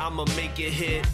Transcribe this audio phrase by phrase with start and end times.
[0.00, 1.06] I'ma make it hit.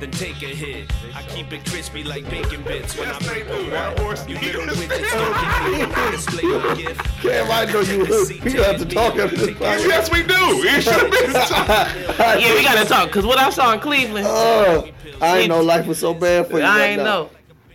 [0.00, 0.90] Then take a hit.
[1.14, 3.64] I keep it crispy like bacon bits when I Yes, break they do.
[3.66, 5.34] the That horse You needs- little widgets don't
[5.70, 5.94] get me.
[5.94, 7.22] I'm display my gift.
[7.22, 7.98] Damn, I know you.
[8.42, 9.86] We have to talk after this podcast.
[9.86, 10.34] Yes, we do.
[10.34, 12.40] You should have been talking.
[12.42, 13.10] Yeah, we gotta talk.
[13.12, 14.88] Cause what I saw in Cleveland, Oh,
[15.20, 16.64] I ain't know life was so bad for you.
[16.64, 17.04] I ain't now.
[17.04, 17.30] know.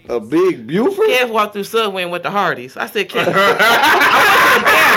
[0.09, 1.07] A big Buford?
[1.09, 2.77] Kev walked through Subway and went to Hardee's.
[2.77, 4.96] I said, Kev, I went to the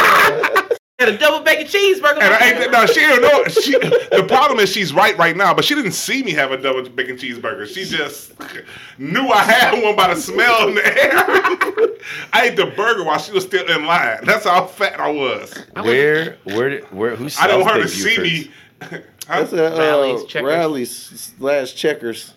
[1.01, 2.21] Had a double bacon cheeseburger.
[2.21, 3.45] And I ain't, no, she don't know.
[3.47, 6.59] She, the problem is she's right right now, but she didn't see me have a
[6.59, 7.67] double bacon cheeseburger.
[7.67, 8.35] She just
[8.99, 11.15] knew I had one by the smell in the air.
[12.35, 14.19] I ate the burger while she was still in line.
[14.25, 15.55] That's how fat I was.
[15.73, 17.17] Where, where, did- where?
[17.17, 18.23] Who I sells didn't want her to see Bufords?
[18.93, 19.01] me.
[19.27, 20.49] That's at uh, Rally's, Checkers.
[20.49, 22.35] Rally's slash Checkers.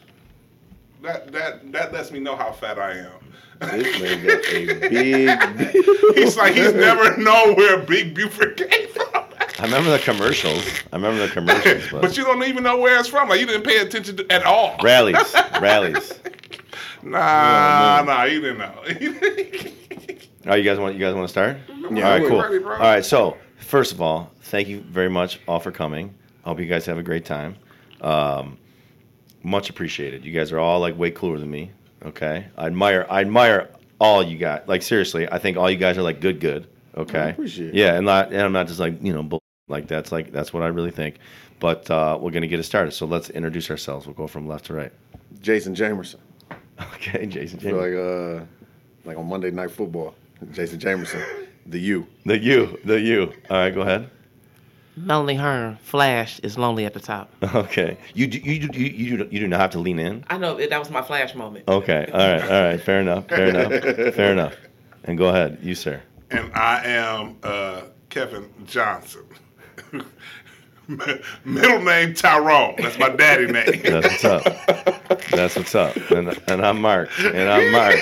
[1.01, 3.11] That that that lets me know how fat I am.
[3.59, 6.15] This a big.
[6.15, 9.23] He's like he's never known where Big Buford came from.
[9.59, 10.65] I remember the commercials.
[10.91, 13.29] I remember the commercials, but, But you don't even know where it's from.
[13.29, 14.77] Like you didn't pay attention to, at all.
[14.83, 16.19] rallies, rallies.
[17.01, 18.83] Nah, nah, you didn't know.
[20.45, 21.55] Oh, you guys want you guys want to start?
[21.69, 22.41] Yeah, all right, cool.
[22.41, 26.13] ready, all right, so first of all, thank you very much all for coming.
[26.43, 27.55] I hope you guys have a great time.
[28.01, 28.57] Um,
[29.41, 30.25] much appreciated.
[30.25, 31.71] You guys are all like way cooler than me.
[32.05, 34.67] Okay, I admire I admire all you got.
[34.67, 36.67] Like seriously, I think all you guys are like good, good.
[36.95, 37.73] Okay, I appreciate.
[37.73, 40.53] Yeah, and not and I'm not just like you know bull- like that's like that's
[40.53, 41.17] what I really think.
[41.59, 42.91] But uh, we're gonna get it started.
[42.91, 44.05] So let's introduce ourselves.
[44.05, 44.91] We'll go from left to right.
[45.41, 46.17] Jason Jamerson.
[46.95, 47.59] Okay, Jason.
[47.59, 48.43] Feel like uh,
[49.05, 50.15] like on Monday Night Football.
[50.51, 51.23] Jason Jamerson,
[51.67, 52.07] the U.
[52.25, 53.31] the you, the you.
[53.49, 54.09] All right, go ahead.
[54.95, 57.29] Melanie Hearn, Flash is lonely at the top.
[57.55, 60.23] Okay, you do, you do, you you do, you do not have to lean in.
[60.29, 61.67] I know that was my Flash moment.
[61.67, 62.09] Okay.
[62.13, 62.41] All right.
[62.43, 62.81] All right.
[62.81, 63.27] Fair enough.
[63.27, 63.71] Fair enough.
[64.15, 64.55] Fair enough.
[65.05, 66.01] And go ahead, you sir.
[66.31, 69.25] and I am uh, Kevin Johnson.
[71.45, 72.75] Middle name Tyrone.
[72.77, 73.81] That's my daddy name.
[73.83, 74.43] That's what's up.
[75.31, 75.95] That's what's up.
[76.11, 77.09] And and I'm Mark.
[77.19, 77.95] And I'm Mark.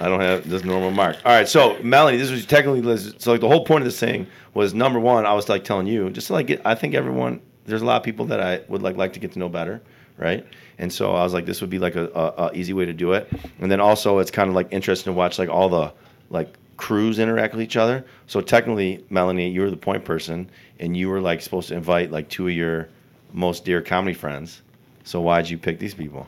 [0.00, 1.16] I don't have just normal Mark.
[1.24, 1.48] All right.
[1.48, 5.00] So Melanie, this was technically so like the whole point of this thing was number
[5.00, 5.24] one.
[5.24, 6.60] I was like telling you just like.
[6.64, 9.32] I think everyone there's a lot of people that I would like like to get
[9.32, 9.80] to know better,
[10.18, 10.46] right?
[10.78, 12.92] And so I was like, this would be like a, a, a easy way to
[12.92, 13.30] do it.
[13.58, 15.92] And then also it's kind of like interesting to watch like all the
[16.30, 18.04] like crews interact with each other.
[18.26, 22.10] So technically, Melanie, you were the point person, and you were like supposed to invite
[22.10, 22.88] like two of your
[23.32, 24.62] most dear comedy friends.
[25.04, 26.26] So why'd you pick these people?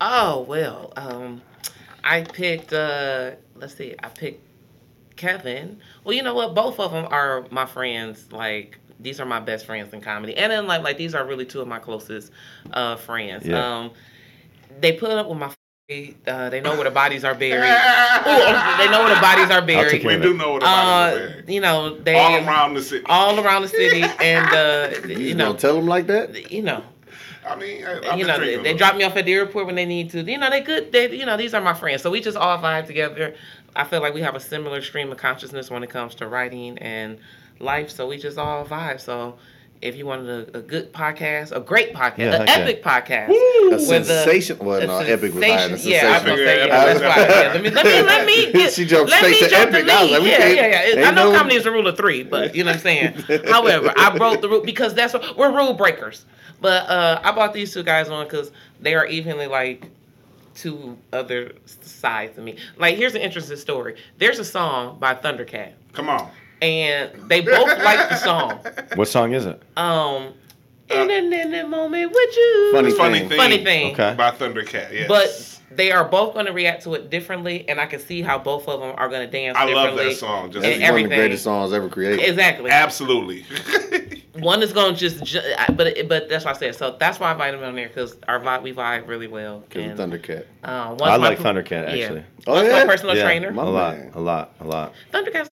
[0.00, 1.40] Oh well, um,
[2.02, 2.72] I picked.
[2.72, 4.42] Uh, let's see, I picked
[5.14, 5.78] Kevin.
[6.02, 6.54] Well, you know what?
[6.54, 8.32] Both of them are my friends.
[8.32, 11.46] Like these are my best friends in comedy, and then like like these are really
[11.46, 12.32] two of my closest
[12.72, 13.46] uh, friends.
[13.46, 13.64] Yeah.
[13.64, 13.92] Um,
[14.80, 15.52] they put up with my.
[15.88, 17.62] Uh, they know where the bodies are buried.
[17.62, 19.88] Ooh, they know where the bodies are I'll buried.
[19.92, 20.36] take care we of do it.
[20.36, 21.48] know what Uh, about it.
[21.48, 23.04] you know they All around the city.
[23.08, 26.50] all around the city, and uh, You, you know, tell them like that?
[26.50, 26.82] you know,
[27.48, 29.86] I mean, I, you know, they, they drop me off at the airport when they
[29.86, 30.22] need to.
[30.22, 30.90] You know, they good.
[30.90, 32.02] They, you know, these are my friends.
[32.02, 33.36] So we just all vibe together.
[33.76, 36.78] I feel like we have a similar stream of consciousness when it comes to writing
[36.78, 37.16] and
[37.60, 37.90] life.
[37.92, 39.00] So we just all vibe.
[39.00, 39.36] So
[39.82, 42.64] if you wanted a, a good podcast, a great podcast, Yeah, an heck yeah.
[42.64, 44.58] epic podcast, A with a- sensation.
[44.58, 46.68] Well, a no, epic was higher than sensation- Yeah, I was gonna say, sensation.
[46.68, 47.40] yeah, that's why.
[47.42, 49.70] Yeah, let me let me let me get, She jumped let me straight to jump
[49.72, 49.90] the epic.
[49.90, 50.24] I was like, lead.
[50.24, 50.56] we yeah, can't-
[50.96, 51.08] yeah, yeah.
[51.08, 53.12] I know no- comedy is a rule of three, but you know what I'm saying.
[53.48, 56.24] However, I broke the rule because that's what we're rule breakers.
[56.60, 58.50] But uh, I brought these two guys on because
[58.80, 59.90] they are evenly like
[60.54, 62.56] two other sides of me.
[62.78, 63.96] Like, here's an interesting story.
[64.18, 66.30] There's a song by Thundercat, Come on.
[66.62, 68.58] And they both like the song.
[68.94, 69.62] What song is it?
[69.76, 70.32] Um,
[70.88, 72.70] in an in that moment with you.
[72.72, 73.28] Funny Funny thing.
[73.30, 73.38] thing.
[73.38, 73.92] Funny thing.
[73.92, 74.14] Okay.
[74.16, 74.92] By Thundercat.
[74.92, 75.08] Yes.
[75.08, 78.38] But they are both going to react to it differently, and I can see how
[78.38, 80.52] both of them are going to dance I love that song.
[80.52, 81.08] Just and That's one of the everything.
[81.18, 82.20] greatest songs ever created.
[82.20, 82.70] Exactly.
[82.70, 83.44] absolutely.
[84.36, 86.74] One is going to just, ju- I- but but that's what I said.
[86.74, 89.60] So that's why I invited him on there because our vibe we vibe really well.
[89.66, 90.44] Because of Thundercat.
[90.62, 92.22] uh, I like per- Thundercat actually.
[92.46, 92.80] Oh, One's yeah?
[92.80, 93.50] my personal Yeah, trainer.
[93.50, 94.92] My a lot, a lot, a lot.
[95.10, 95.48] Thundercat.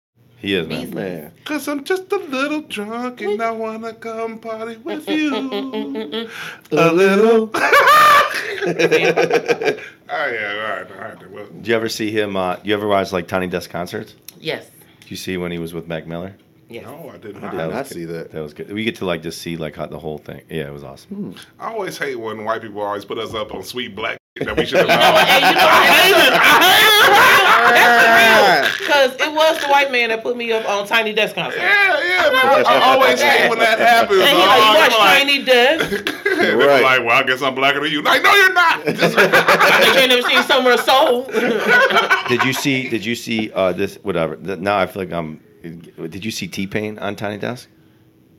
[0.41, 0.93] He is man.
[0.93, 1.31] Man.
[1.45, 5.35] Cause I'm just a little drunk and I wanna come party with you.
[6.71, 7.51] A little.
[10.11, 11.31] Oh yeah, all right, all right.
[11.31, 12.35] Well, Do you ever see him?
[12.35, 14.15] Uh, do you ever watch like Tiny Desk concerts?
[14.39, 14.65] Yes.
[15.01, 16.35] Do you see when he was with Mac Miller?
[16.67, 16.83] Yes.
[16.85, 17.43] no, I did not.
[17.43, 18.31] I did That not see that.
[18.31, 18.71] That was good.
[18.71, 20.41] We get to like just see like how the whole thing.
[20.49, 21.35] Yeah, it was awesome.
[21.59, 24.65] I always hate when white people always put us up on sweet black that we
[24.65, 25.27] should have You know what?
[25.27, 26.33] Hey, you know, I hate it.
[26.33, 28.75] I hate it.
[28.89, 31.59] Because it was the white man that put me up on Tiny Desk concert.
[31.59, 32.65] Yeah, yeah, man.
[32.65, 34.19] I always hate when that happens.
[34.19, 36.15] And he Oh, like, you I'm watch like- Tiny Desk.
[36.39, 36.81] They be Right.
[36.81, 38.01] like, well, I guess I'm blacker than you.
[38.01, 38.85] Like, no, you're not.
[38.85, 41.23] Just- I ain't never seen Summer of Soul.
[42.27, 42.89] Did you see?
[42.89, 43.95] Did you see uh, this?
[44.03, 44.35] Whatever.
[44.37, 45.39] Th- Now I feel like I'm.
[45.61, 47.67] Did you see T Pain on Tiny Desk?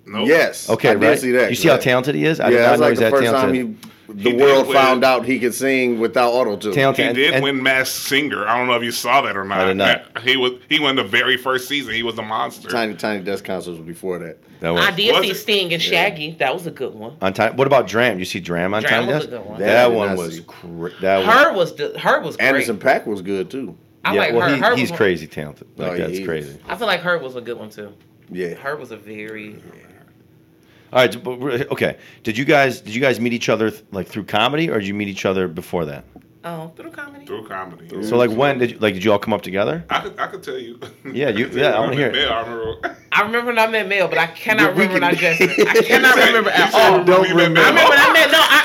[0.07, 0.27] Nope.
[0.29, 0.69] Yes.
[0.69, 1.19] Okay, I did right.
[1.19, 1.51] see that.
[1.51, 2.41] You see how talented he is?
[2.41, 3.91] I did Yeah, not that's know like he's the that first time talented.
[4.17, 6.73] He, the world did found out he could sing without auto tune.
[6.73, 7.03] Talented.
[7.05, 8.47] He And- did and- win Masked Singer.
[8.47, 9.61] I don't know if you saw that or not.
[9.61, 10.21] I did not.
[10.23, 11.95] He was he won the very first season.
[11.95, 12.69] He was a monster.
[12.69, 14.39] Tiny Tiny Desk concerts was before that.
[14.61, 15.35] That was I did Was see it?
[15.37, 16.33] Sting and Shaggy.
[16.39, 17.17] That was a good one.
[17.23, 17.57] on time.
[17.57, 18.19] What about Dram?
[18.19, 19.07] You see Dram on Dram time?
[19.07, 19.29] was Desk?
[19.29, 19.59] a good one.
[19.61, 20.43] That, That one was see.
[20.47, 22.47] cra- that was Her was the, her was great.
[22.49, 23.77] Anderson .Paak was good too.
[24.05, 24.55] I yeah, like well, her.
[24.57, 25.67] he- her he's crazy talented.
[25.77, 26.59] Like Oh, that's he crazy.
[26.69, 27.93] I feel like her was a good one too.
[28.31, 28.55] Yeah.
[28.55, 29.57] Her was a very.
[30.93, 31.97] All right, but okay.
[32.25, 34.95] Did you guys did you guys meet each other like through comedy, or did you
[34.95, 36.05] meet each other before that?
[36.43, 37.27] Oh, through comedy.
[37.27, 38.03] Through comedy.
[38.03, 39.85] So like when did you, like did you all come up together?
[39.91, 40.81] I could I could tell you.
[41.13, 42.13] Yeah, you- I yeah, I when wanna hear.
[42.13, 42.97] Mel, I remember.
[43.13, 45.61] I remember when I met Mel, but I cannot We remember when I can- dressed.
[45.69, 46.97] I cannot remember at You all.
[46.97, 47.61] when don't remember.
[47.61, 48.31] I remember when I met.
[48.33, 48.61] No, I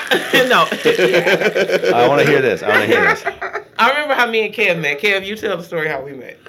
[1.91, 1.97] no.
[1.97, 2.63] I want to hear this.
[2.63, 3.23] I want to hear this.
[3.77, 4.99] I remember how me and Kev met.
[4.99, 6.39] Kev, you tell the story how we met.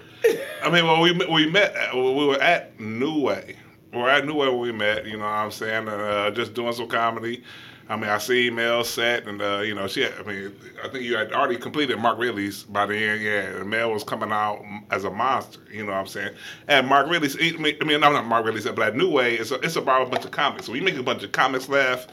[0.63, 1.75] I mean, well, we met- we met.
[1.77, 3.57] uh, We were at New Way.
[3.93, 5.07] We were at New Way when we met.
[5.07, 7.43] You know, what I'm saying, uh, just doing some comedy.
[7.89, 10.03] I mean, I see Mel set, and uh, you know, she.
[10.03, 10.53] Had, I mean,
[10.83, 13.23] I think you had already completed Mark Ridley's by the end.
[13.23, 15.61] Yeah, and Mel was coming out as a monster.
[15.71, 16.35] You know what I'm saying?
[16.67, 17.37] And Mark Ridley's.
[17.37, 19.77] I mean, I mean, I'm not Mark Ridley's, but at New Way, it's a, it's
[19.77, 20.67] about a bunch of comics.
[20.67, 22.09] So we make a bunch of comics laugh.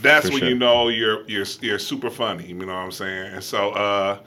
[0.00, 0.48] That's For when sure.
[0.48, 2.46] you know you're you're you're super funny.
[2.46, 3.34] You know what I'm saying?
[3.34, 3.70] And so.
[3.70, 4.18] uh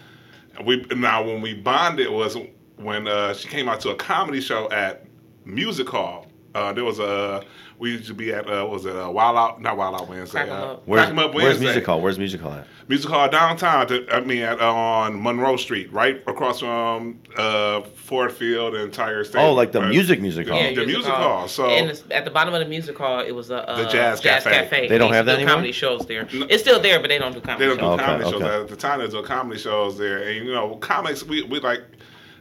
[0.65, 2.37] we now when we bonded was
[2.77, 5.05] when uh, she came out to a comedy show at
[5.45, 6.26] Music Hall.
[6.57, 7.43] Uh, there was a
[7.79, 10.09] we used to be at uh, what was it uh, Wild Out not Wild Out
[10.09, 10.39] Wednesday.
[10.39, 10.83] Crack 'em uh, Up.
[10.87, 11.65] Where's, Crack 'em Up where's Wednesday.
[11.65, 12.01] music hall?
[12.01, 12.67] Where's music hall at?
[12.89, 13.81] Music Hall downtown.
[13.81, 18.91] at the- I mean at, on Monroe Street, right across from uh, Ford Field and
[18.93, 19.49] Tiger Stadium.
[19.49, 19.89] Oh, like the right?
[19.89, 20.57] music music hall.
[20.57, 23.33] Yeah, the music hall, so- and it's- at the bottom of the music hall, it
[23.33, 24.87] was a uh, The Jazz Cafe.
[24.87, 25.55] They don't have to that do anymore?
[25.55, 26.27] comedy shows there.
[26.31, 27.93] It's still there, but they don't do comedy They don't do shows.
[27.99, 28.41] Okay, comedy shows.
[28.41, 28.61] okay.
[28.61, 31.23] At the time, there's a comedy shows there, and you know, comics.
[31.23, 31.81] We, we like.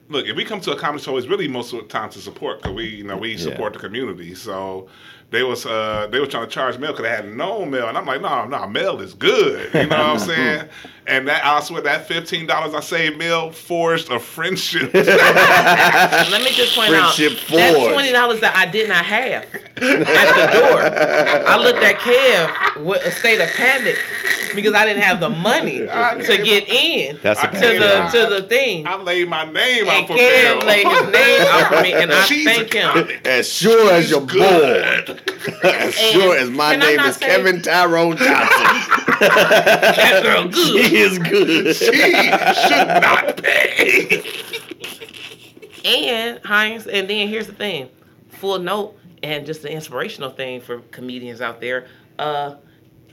[0.09, 2.19] Look, if we come to a comedy show, it's really most of the time to
[2.21, 4.35] support because we, you know, we support the community.
[4.35, 4.89] So
[5.31, 7.99] they was uh they were trying to charge Mel because they had no mail, and
[7.99, 9.73] I'm like, no, no, Mel is good.
[9.75, 10.69] You know what I'm saying?
[11.09, 14.93] And that I swear that fifteen dollars I saved Mel forged a friendship.
[14.95, 19.75] Let me just point out Friendship that twenty dollars that I did not have at
[19.77, 20.81] the door.
[21.49, 23.97] I looked at Kev with a state of panic
[24.57, 28.11] because I didn't have the money to get in That's to the lie.
[28.11, 28.87] to the thing.
[28.87, 30.67] I laid my name And out for Kev Mel.
[30.67, 33.09] laid his name out for me, and I She's thank him.
[33.25, 35.07] As sure as She's you're good.
[35.07, 35.21] born.
[35.65, 39.03] as sure as my name is say- Kevin Tyrone Johnson.
[39.19, 40.93] That girl good.
[40.97, 41.77] He is good.
[41.77, 44.23] She should not pay.
[45.85, 47.89] And Heinz, and then here's the thing,
[48.29, 51.87] full note, and just an inspirational thing for comedians out there.
[52.19, 52.57] Uh,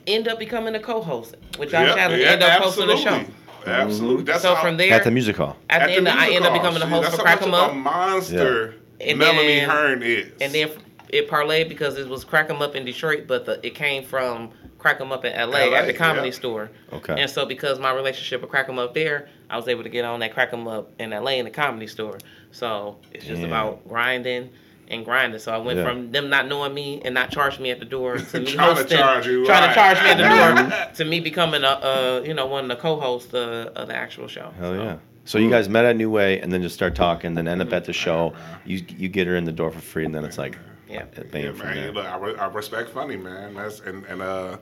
[0.07, 2.19] end up becoming a co-host with Josh Yeah, Allen.
[2.19, 3.09] yeah, end up hosting the show.
[3.09, 3.33] absolutely.
[3.65, 4.23] Absolutely.
[4.25, 5.55] That's So how- from there, At the music hall.
[5.69, 7.47] at the At end, the I end up becoming the host that's for how Crack
[7.47, 7.71] 'Em Up.
[7.71, 8.73] A monster.
[8.99, 10.27] And Melanie then- Hearn is.
[10.41, 10.69] And then
[11.09, 14.49] it parlayed because it was Crack 'Em Up in Detroit, but the, it came from
[14.83, 16.33] Crack 'Em Up in LA, LA, at the comedy yeah.
[16.33, 16.69] store.
[16.91, 17.15] Okay.
[17.19, 20.03] And so because my relationship with Crack 'Em Up there, I was able to get
[20.05, 22.17] on that Crack 'Em Up in LA in the comedy store.
[22.51, 24.49] So it's just about grinding
[24.89, 25.39] and grinding.
[25.39, 25.85] So I went Yeah.
[25.85, 28.75] from them not knowing me and not charging me at the door to me Trying
[28.75, 29.69] to hosting, charge you, trying right.
[29.69, 32.69] to charge me at the door to me becoming a, uh, you know, one of
[32.69, 34.51] the co-hosts uh, of the actual show.
[34.59, 34.95] Hell So, yeah.
[35.25, 37.71] So you guys met at New Way and then just start talking, then end up
[37.71, 38.33] at the show.
[38.65, 40.57] You you get her in the door for free, and then it's like,
[40.89, 41.05] Yeah.
[41.05, 43.53] bam Yeah, man, look, I, re- I respect funny, man.
[43.55, 44.57] That's and and uh,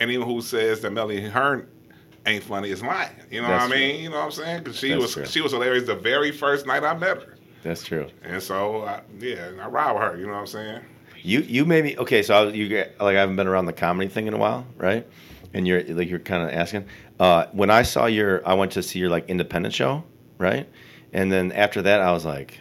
[0.00, 1.66] anyone who says that Melanie Hearn
[2.26, 3.10] ain't funny is lying.
[3.30, 3.86] You know That's what I true.
[3.86, 4.02] mean?
[4.04, 4.62] You know what I'm saying?
[4.62, 5.26] Because she That's was true.
[5.26, 8.08] she was hilarious the very first night I met her, That's true.
[8.22, 10.16] and so I, yeah, I ride with her.
[10.18, 10.80] You know what I'm saying?
[11.22, 12.22] You you maybe okay.
[12.22, 14.66] So I, you get like I haven't been around the comedy thing in a while,
[14.76, 15.06] right?
[15.54, 16.86] And you're like you're kind of asking.
[17.20, 20.02] Uh, when I saw your, I went to see your like independent show,
[20.38, 20.68] right?
[21.12, 22.58] And then after that, I was like,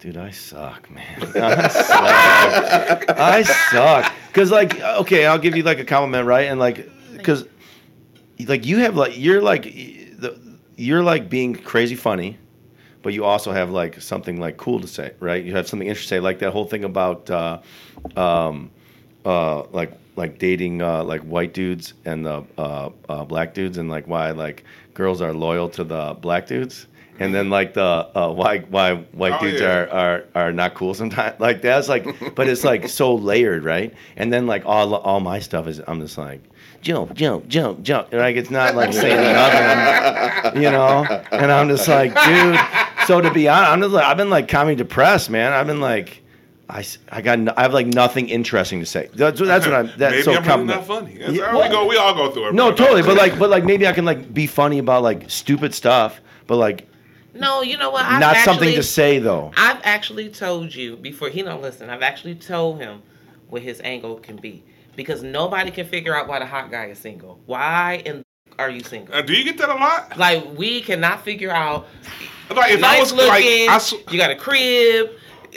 [0.00, 1.32] dude, I suck, man.
[1.36, 3.10] I suck.
[3.10, 4.12] I suck.
[4.32, 6.46] Cause like okay, I'll give you like a compliment, right?
[6.48, 7.46] And like because
[8.46, 10.38] like you have like you're like the
[10.76, 12.38] you're like being crazy funny
[13.02, 15.44] but you also have like something like cool to say, right?
[15.44, 17.60] You have something interesting, to say, like that whole thing about uh,
[18.16, 18.70] um,
[19.24, 23.88] uh, like like dating uh, like white dudes and the uh, uh, black dudes, and
[23.88, 24.64] like why like
[24.94, 26.86] girls are loyal to the black dudes,
[27.20, 27.82] and then like the
[28.14, 29.68] uh, why why white Oh, dudes yeah.
[29.68, 31.36] are, are are not cool sometimes.
[31.40, 33.94] Like that's like, but it's like so layered, right?
[34.16, 36.42] And then like all all my stuff is I'm just like.
[36.82, 38.10] Jump, jump, jump, jump.
[38.10, 41.04] Like it's not like saying nothing, you know.
[41.30, 42.58] And I'm just like, dude.
[43.06, 45.52] So to be honest, I'm just like, I've been like comedy depressed, man.
[45.52, 46.22] I've been like,
[46.70, 49.10] I, I got, no, I have like nothing interesting to say.
[49.12, 49.86] That's, that's what I'm.
[49.98, 51.18] That's Maybe so I'm really not funny.
[51.18, 51.86] That's Yeah, well- we go.
[51.86, 52.54] We all go through it.
[52.54, 52.76] No, bro.
[52.76, 53.02] totally.
[53.02, 56.56] But like, but like, maybe I can like be funny about like stupid stuff, but
[56.56, 56.86] like
[57.34, 58.04] No, you know what?
[58.04, 59.52] I've not something to say though.
[59.56, 61.88] I've actually told you before he don't listen.
[61.90, 63.02] I've actually told him
[63.48, 64.64] what his angle can be
[64.96, 67.40] because nobody can figure out why the hot guy is single.
[67.46, 68.24] Why in
[68.58, 69.14] are you single?
[69.14, 70.16] Uh, do you get that a lot?
[70.18, 71.86] Like we cannot figure out.
[72.54, 73.68] Like if I nice was like, looking.
[73.68, 75.10] I, s- you got a crib,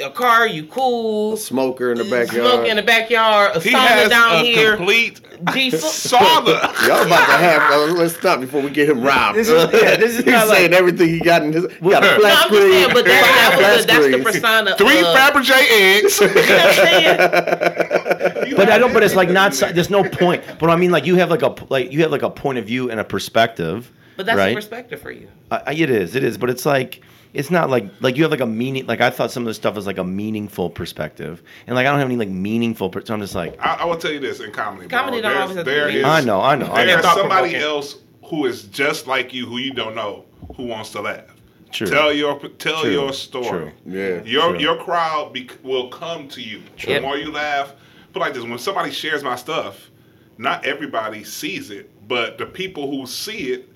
[0.04, 0.48] a car.
[0.48, 1.36] You cool.
[1.38, 2.32] Smoker in the backyard.
[2.52, 3.56] Smoke in the backyard.
[3.56, 4.76] A he sauna has down a here.
[4.78, 5.22] complete
[5.54, 6.46] G- sauna.
[6.88, 7.72] Y'all about to have.
[7.72, 9.38] Uh, let's stop before we get him robbed.
[9.38, 11.66] This is- yeah, this is He's not like- saying everything he got in his.
[11.74, 12.72] He got a No, flat no, I'm just screen.
[12.72, 14.78] saying, but that, that was the, that's the persona.
[14.78, 16.20] Three of, Fabergé eggs.
[16.20, 18.56] You know what I'm saying?
[18.56, 18.94] But I don't.
[18.94, 19.54] But it's like not.
[19.54, 20.44] si- There's no point.
[20.60, 22.66] But I mean, like you have like a like you have like a point of
[22.66, 23.92] view and a perspective.
[24.16, 24.52] But that's right?
[24.52, 25.28] a perspective for you.
[25.52, 26.16] I, I- it is.
[26.16, 26.38] It is.
[26.38, 27.02] But it's like
[27.34, 28.86] it's not like like you have like a meaning.
[28.86, 31.90] Like I thought some of the stuff was like a meaningful perspective, and like I
[31.90, 32.90] don't have any like meaningful.
[32.90, 34.88] Per- so I'm just like I, I will tell you this in comedy.
[34.88, 34.98] bro.
[35.00, 36.42] Comedy don't There's- always have to there be- I know.
[36.42, 36.72] I know.
[36.72, 37.16] I There's know.
[37.16, 40.26] somebody else who is just like you, who you don't know,
[40.56, 41.24] who wants to laugh.
[41.72, 41.88] True.
[41.88, 42.92] Tell your tell True.
[42.92, 43.48] your story.
[43.50, 43.72] True.
[43.86, 44.22] Yeah.
[44.24, 44.60] Your True.
[44.60, 46.62] your crowd be, will come to you.
[46.78, 46.88] Yep.
[46.88, 47.74] The more you laugh,
[48.14, 49.90] but like this, when somebody shares my stuff,
[50.38, 53.70] not everybody sees it, but the people who see it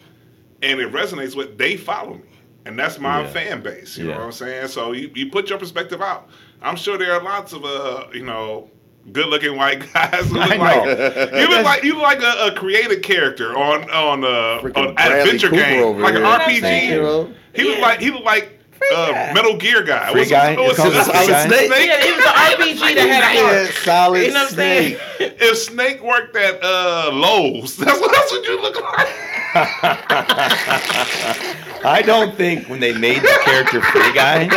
[0.62, 2.22] and it resonates with, they follow me,
[2.68, 3.28] and that's my Yeah.
[3.28, 3.98] fan base.
[3.98, 4.12] You Yeah.
[4.14, 4.68] know what I'm saying?
[4.68, 6.30] So you, you put your perspective out.
[6.62, 8.70] I'm sure there are lots of uh you know.
[9.10, 10.26] Good-looking white guys.
[10.28, 10.64] Who look I know.
[10.64, 14.76] like, you look like you look like a, a created character on on uh, Freaking
[14.90, 16.24] on Bradley adventure Cooper game, over like an.
[16.24, 16.90] RPG.
[16.90, 17.34] You know?
[17.56, 17.86] He looked Yeah.
[17.86, 18.60] like he looked like
[18.94, 19.32] uh.
[19.34, 20.12] Metal Gear guy.
[20.12, 20.56] Free What's- guy?
[20.58, 21.48] what's- It's called what's- a free guy?
[21.48, 21.70] Snake?
[21.88, 22.34] Yeah, it was an
[22.68, 23.76] RPG that had a Yeah, heart.
[23.86, 24.98] solid You know what I'm saying?
[25.16, 25.34] snake.
[25.40, 29.08] If Snake worked at uh, Lowe's, that's what, that's what you look like.
[31.84, 34.48] I don't think when they made the character Free Guy,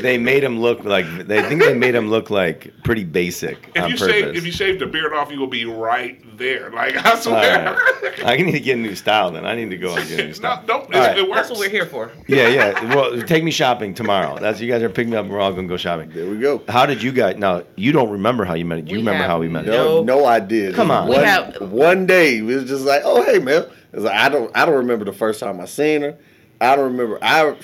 [0.00, 3.82] they made him look like they think they made him look like pretty basic If
[3.84, 4.12] on you purpose.
[4.14, 6.70] shave if you shave the beard off, you will be right there.
[6.70, 7.76] Like I swear.
[7.76, 8.24] Alright.
[8.24, 9.44] I need to get a new style then.
[9.46, 10.64] I need to go and get a new no, style.
[10.66, 10.90] don't.
[10.90, 11.18] It, Alright.
[11.18, 11.48] it works.
[11.48, 12.10] That's what we're here for.
[12.26, 12.94] Yeah, yeah.
[12.94, 14.38] Well, take me shopping tomorrow.
[14.38, 15.26] That's you guys are picking me up.
[15.26, 16.10] We're all gonna go shopping.
[16.10, 16.62] There we go.
[16.68, 17.36] How did you guys?
[17.36, 18.78] Now you don't remember how you met.
[18.80, 18.86] it.
[18.88, 19.66] You We remember how we met.
[19.66, 20.18] No, No.
[20.20, 20.72] no idea.
[20.72, 21.08] Come on.
[21.08, 23.64] We One, have- one day it was just like, oh hey man.
[23.92, 26.18] It's like I don't I don't remember the first time I seen her.
[26.60, 27.56] I don't remember I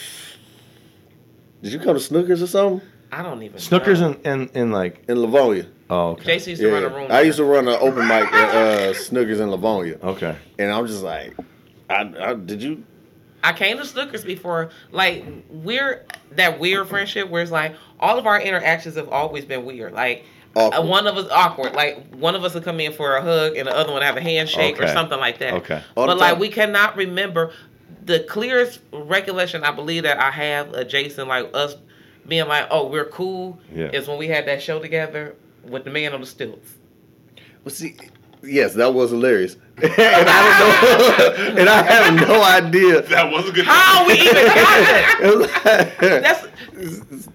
[1.62, 2.86] Did you come to Snookers or something?
[3.10, 3.58] I don't even.
[3.58, 4.12] Snookers know.
[4.24, 5.04] in, in in like.
[5.08, 5.66] In Livonia.
[5.90, 6.36] Oh, okay.
[6.36, 7.06] JC used to run a room.
[7.10, 9.98] I used to run an open mic at uh, Snookers in Livonia.
[10.02, 10.36] Okay.
[10.58, 11.34] And I'm just like,
[11.88, 12.84] I, I did you
[13.42, 14.70] I came to Snookers before.
[14.90, 19.64] Like we're that weird friendship where it's like all of our interactions have always been
[19.64, 19.92] weird.
[19.92, 20.24] Like
[20.54, 20.78] Awkward.
[20.78, 21.74] Uh, one of us awkward.
[21.74, 24.16] Like one of us will come in for a hug and the other one have
[24.16, 25.54] a handshake or something like that.
[25.54, 25.82] Okay.
[25.96, 27.52] All But like we cannot remember
[28.04, 31.76] the clearest recollection I believe that I have of Jason like us
[32.26, 33.58] being like, oh, we're cool.
[33.74, 33.90] Yeah.
[33.90, 36.76] Is when we had that show together with the man on the stilts.
[37.64, 37.96] Well, see,
[38.42, 43.02] yes, that was hilarious, and I don't know, and I have no idea.
[43.02, 43.66] that was a good.
[43.66, 45.20] How we even got?
[46.02, 47.28] It That's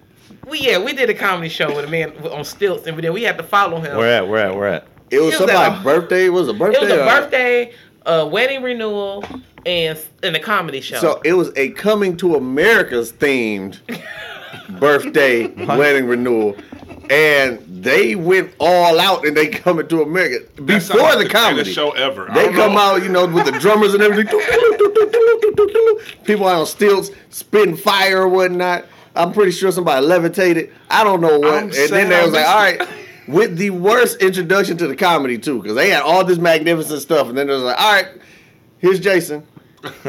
[0.48, 3.22] we yeah we did a comedy show with a man on stilts and then we
[3.22, 3.96] had to follow him.
[3.96, 4.28] Where at?
[4.28, 4.54] Where at?
[4.54, 4.86] Where at?
[5.10, 6.26] it was It was somebody's a- birthday.
[6.26, 6.78] It was a birthday.
[6.78, 7.72] It was a or- birthday,
[8.06, 9.24] a wedding renewal,
[9.66, 10.98] and and a comedy show.
[10.98, 13.78] So it was a coming to America's themed
[14.80, 16.56] birthday wedding renewal,
[17.10, 21.72] and they went all out and they coming to America before like the comedy.
[21.72, 22.30] show ever.
[22.30, 22.78] I They come know.
[22.78, 24.40] out, you know, with the drummers and everything.
[26.24, 28.84] People on stilts spitting fire or whatnot.
[29.14, 30.72] I'm pretty sure somebody levitated.
[30.90, 31.54] I don't know what.
[31.54, 32.88] I'm and then they I was like, all right.
[33.28, 37.28] with the worst introduction to the comedy too, because they had all this magnificent stuff,
[37.28, 38.08] and then they was like, all right,
[38.78, 39.46] here's Jason.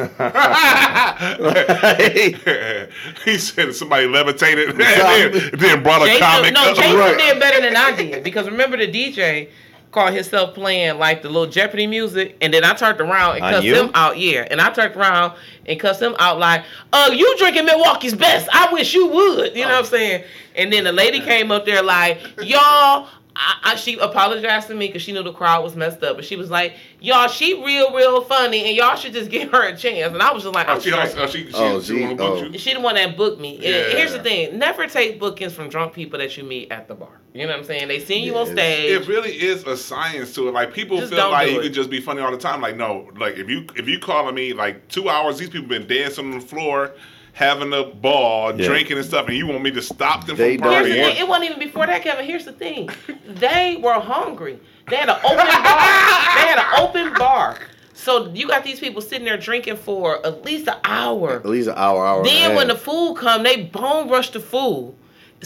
[3.26, 6.76] he said somebody levitated and then, then brought a Jason, comic no, up.
[6.78, 7.18] Jason Right.
[7.18, 9.50] did better than I did because remember the DJ
[9.96, 13.66] caught himself playing like the little Jeopardy music, and then I turned around and cussed
[13.66, 14.18] him out.
[14.18, 15.34] Yeah, and I turned around
[15.66, 18.50] and cussed him out like, "Uh, you drinking Milwaukee's best?
[18.52, 20.24] I wish you would." You know what I'm saying?
[20.56, 24.88] And then the lady came up there like, "Y'all." I, I, she apologized to me
[24.88, 27.94] because she knew the crowd was messed up, but she was like, "Y'all, she real,
[27.94, 30.68] real funny, and y'all should just give her a chance." And I was just like,
[30.70, 32.46] Oh, "I'm she, straight." oh, she, she, Oh, she, she- wanna book oh.
[32.46, 32.58] you?
[32.58, 33.56] She the one that booked me.
[33.58, 36.96] And Here's the thing: never take bookings from drunk people that you meet at the
[36.96, 37.20] bar.
[37.34, 37.90] You know what I'm saying?
[37.90, 38.92] They seen you on stage.
[38.92, 40.54] It really is a science to it.
[40.54, 42.62] Like people Just feel like you could just be funny all the time.
[42.62, 45.88] Like no, like if you if you calling me like two hours, these people been
[45.88, 46.94] dancing on the floor,
[47.36, 48.66] having a ball, Yeah.
[48.66, 51.06] drinking and stuff, and you want me to stop them They from don't the partying?
[51.06, 52.26] thing: it wasn't even before that, Kevin.
[52.26, 52.90] Here's the thing:
[53.28, 54.58] they were hungry.
[54.90, 55.46] They had an open bar.
[55.46, 57.58] They had an open bar.
[57.94, 61.36] So you got these people sitting there drinking for at least an hour.
[61.38, 62.24] At least an hour, hour.
[62.24, 64.94] Then when the food come, they bone rush the food.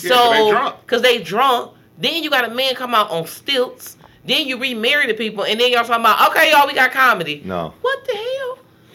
[0.01, 0.75] Yeah, 'cause they So drunk.
[0.85, 3.97] because they drunk, then you got a man come out on stilts.
[4.25, 7.41] Then you remarry the people, and then y'all talking about okay, y'all, we got comedy.
[7.45, 7.73] No.
[7.81, 8.48] What the hell?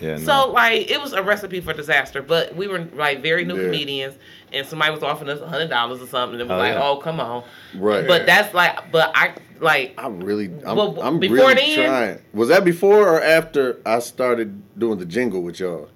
[0.05, 2.21] Yeah, So like it was a recipe for disaster.
[2.23, 3.65] But we were like very new Yeah.
[3.65, 4.15] comedians,
[4.53, 6.41] and somebody was offering us hundred dollars or something.
[6.41, 6.83] And it was Oh, like, yeah.
[6.89, 7.45] oh come on.
[7.75, 8.07] Right.
[8.07, 12.19] But that's like, but I like I'm really, I'm, Well, I'm before really then- trying.
[12.35, 15.89] Was that before or after I started doing the jingle with y'all?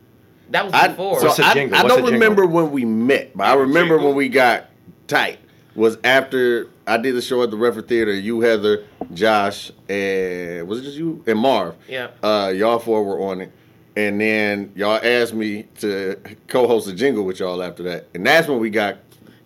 [0.51, 1.21] that was I, before.
[1.21, 1.77] so What's the I, jingle?
[1.79, 2.29] I What's don't the jingle?
[2.31, 4.09] remember when we met, but I remember Jingle?
[4.09, 4.71] when we got
[5.07, 5.39] tight.
[5.75, 8.13] Was after I did the show at the Refer Theater.
[8.15, 8.85] You, Heather,
[9.15, 11.77] Josh, and was it just you and Marv?
[11.87, 12.09] Yeah.
[12.23, 13.53] Uh, y'all four were on it,
[13.99, 18.47] and then y'all asked me to co-host a jingle with y'all after that, and that's
[18.49, 18.97] when we got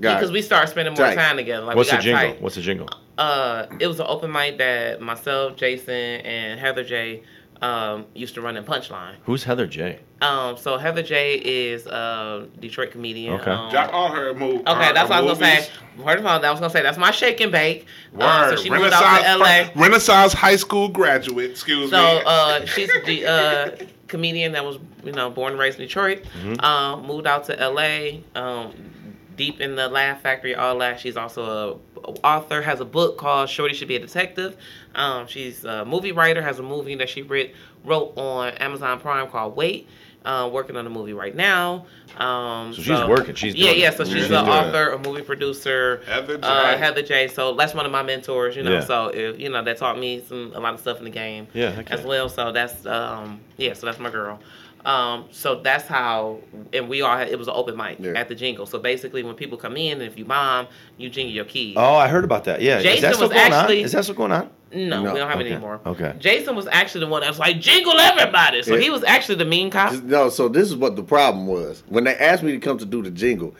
[0.00, 1.14] got because we started spending more tight.
[1.16, 1.64] time together.
[1.64, 2.22] Like What's we the jingle?
[2.22, 2.42] tight.
[2.42, 2.88] What's the jingle?
[3.18, 7.22] uh, it was an open mic that myself, Jason, and Heather J
[7.60, 9.14] um, used to run in Punchline.
[9.24, 10.00] Who's Heather J?
[10.20, 13.34] Um, so Heather J is a Detroit comedian.
[13.40, 13.50] Okay.
[13.50, 14.60] Um, Jack all her move.
[14.66, 15.68] Okay, her- that's her what I was gonna say.
[16.02, 17.86] First of all, I was gonna say that's my shake and bake.
[18.18, 18.56] Uh, Word.
[18.58, 19.44] so she moved out to LA.
[19.46, 21.50] Renaissance, Renaissance High School graduate.
[21.52, 22.22] Excuse So me.
[22.26, 23.70] uh, she's the uh,
[24.12, 26.22] comedian that was, you know, born and raised in Detroit.
[26.40, 26.64] Mm-hmm.
[26.64, 28.20] Um, moved out to LA.
[28.40, 28.92] Um,
[29.36, 31.00] deep in the Laugh Factory, all that.
[31.00, 32.62] She's also a author.
[32.62, 34.56] Has a book called Shorty Should Be a Detective.
[34.94, 36.42] Um, she's a movie writer.
[36.42, 37.54] Has a movie that she writ,
[37.84, 39.88] wrote on Amazon Prime called Wait.
[40.24, 41.84] Uh, working on a movie right now.
[42.16, 43.34] Um, So she's working.
[43.34, 43.88] She's yeah, doing yeah.
[43.88, 43.96] it.
[43.96, 44.50] So she's She's an doing it.
[44.50, 46.42] author, a movie producer, Heather J.
[46.46, 47.26] uh, Heather J.
[47.26, 48.72] So that's one of my mentors, you know.
[48.74, 48.80] Yeah.
[48.84, 51.48] So if you know, that taught me some a lot of stuff in the game
[51.54, 52.28] Yeah, heck as well.
[52.28, 54.38] So that's um yeah, so that's my girl.
[54.84, 56.38] Um, so that's how,
[56.72, 58.12] and we all had, it was an open mic Yeah.
[58.16, 58.66] at the jingle.
[58.66, 60.66] So basically, when people come in, and if you mom,
[60.98, 61.74] you jingle your keys.
[61.76, 62.60] Oh, I heard about that.
[62.60, 62.78] Yeah.
[62.78, 63.84] Is Jason that still was going actually- on?
[63.84, 64.50] Is that still going on?
[64.74, 65.80] no, No, we don't have it anymore.
[65.86, 66.14] okay.
[66.18, 68.62] Jason was actually the one that was like jingle everybody.
[68.62, 68.80] So Yeah.
[68.80, 69.92] he was actually the mean cop.
[70.02, 71.82] No, so this is what the problem was.
[71.88, 73.54] When they asked me to come to do the jingle,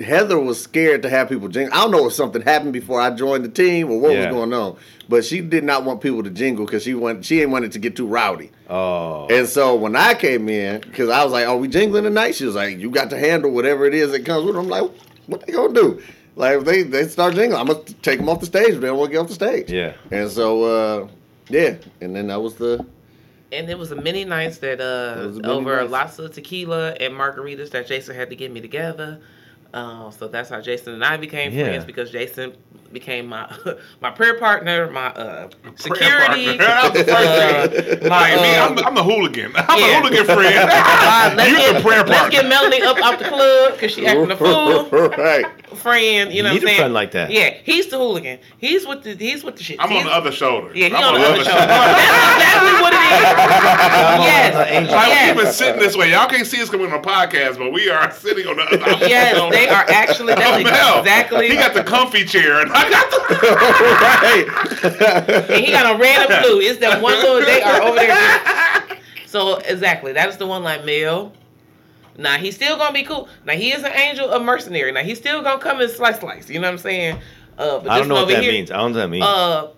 [0.00, 1.72] Heather was scared to have people jingle.
[1.72, 4.26] I don't know if something happened before I joined the team or what Yeah.
[4.26, 4.76] was going on,
[5.08, 7.72] but she did not want people to jingle because she want she didn't want it
[7.72, 8.50] to get too rowdy.
[8.68, 9.28] Oh.
[9.28, 12.44] And so when I came in, because I was like, "Are we jingling tonight?" She
[12.44, 14.58] was like, "You got to handle whatever it is that comes with." It.
[14.58, 14.90] I'm like,
[15.26, 16.02] "What they gonna do?"
[16.34, 18.70] Like if they they start jingling, I'm gonna take them off the stage.
[18.70, 19.70] If they don't want to get off the stage.
[19.70, 19.92] Yeah.
[20.10, 21.08] And so uh,
[21.50, 22.84] yeah, and then that was the
[23.52, 25.92] And it was a many nights that uh many over nights.
[25.92, 29.20] lots of tequila and margaritas that Jason had to get me together.
[29.74, 31.64] Uh, so that's how Jason and I became Yeah.
[31.64, 32.56] friends because Jason
[32.92, 33.52] became my
[34.00, 36.56] my prayer partner, my uh, security, partner.
[36.58, 39.52] That was the first uh, my, Like me, uh, I'm, the- I'm the hooligan.
[39.56, 40.00] I'm yeah.
[40.00, 40.70] the hooligan friend.
[40.70, 42.30] uh, let's, You're get, the prayer let's partner.
[42.30, 44.84] get Melanie up off the club because she acting a fool.
[45.18, 45.44] right.
[45.84, 46.78] Friend, you know You need what I'm a saying?
[46.78, 47.30] friend like that.
[47.30, 48.38] Yeah, he's the hooligan.
[48.56, 49.76] He's with the he's with the shit.
[49.78, 50.72] I'm on the other shoulder.
[50.74, 51.66] Yeah, he I'm on the other shoulder.
[51.66, 53.04] That's exactly what it is.
[54.24, 54.54] yes,
[54.90, 55.36] Like, yes.
[55.36, 56.10] we've been sitting this way.
[56.10, 58.82] Y'all can't see us coming on a podcast, but we are sitting on the other
[58.82, 60.34] I'm Yes, on- they are actually.
[60.34, 61.48] That's Oh, exactly.
[61.50, 63.18] He got the comfy chair, and I got the.
[64.00, 65.50] right.
[65.50, 66.60] and he got a red and blue.
[66.60, 67.40] It's that one little.
[67.44, 68.98] They are over there.
[69.26, 71.32] So exactly, that is the one like Mel.
[72.16, 73.28] Now he's still gonna be cool.
[73.44, 74.92] Now he is an angel, a mercenary.
[74.92, 76.48] Now he's still gonna come and slice, slice.
[76.48, 77.18] You know what I'm saying?
[77.58, 78.70] Uh, but I don't know what over that here, means.
[78.70, 79.24] I don't know what that means.
[79.24, 79.70] Uh,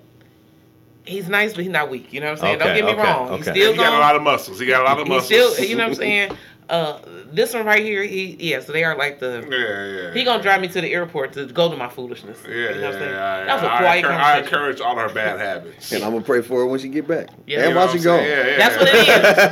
[1.05, 2.12] he's nice, but he's not weak.
[2.12, 2.57] You know what I'm saying?
[2.57, 3.37] Okay, don't get me okay, wrong.
[3.37, 4.61] He's still He got a lot of muscles.
[4.61, 5.27] He got a lot of muscles.
[5.27, 6.37] still, you know what I'm saying?
[6.68, 6.98] Uh,
[7.33, 8.59] this one right here, he yeah.
[8.61, 9.46] So they are like the.
[9.48, 10.14] Yeah, yeah.
[10.14, 12.38] He gonna drive me to the airport to go to my foolishness.
[12.44, 13.11] Yeah, you know yeah, what I'm saying?
[13.12, 13.44] yeah.
[13.44, 15.92] That was a I, quiet encourage, I encourage all her bad habits.
[15.92, 17.29] And I'm gonna pray for her when she get back.
[17.46, 17.59] Yeah.
[17.61, 18.22] and You know while she I'm gone.
[18.24, 18.59] Yeah, yeah.
[18.59, 19.09] That's what it is.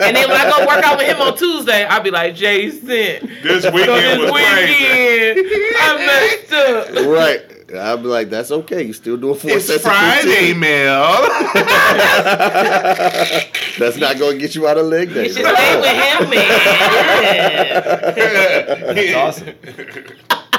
[0.06, 2.80] And then when I go work out with him on Tuesday, I'll be like, Jason,
[2.88, 5.40] This so weekend this was crazy.
[5.40, 7.06] weekend, I messed up.
[7.06, 7.53] Right.
[7.74, 8.82] I'll be like, that's okay.
[8.84, 10.60] You still doing four It's sets of Friday, 15.
[10.60, 11.22] Mel.
[13.78, 15.24] That's not gonna get you out of leg You day.
[15.28, 16.54] should stay with him, man.
[18.94, 19.54] That's awesome.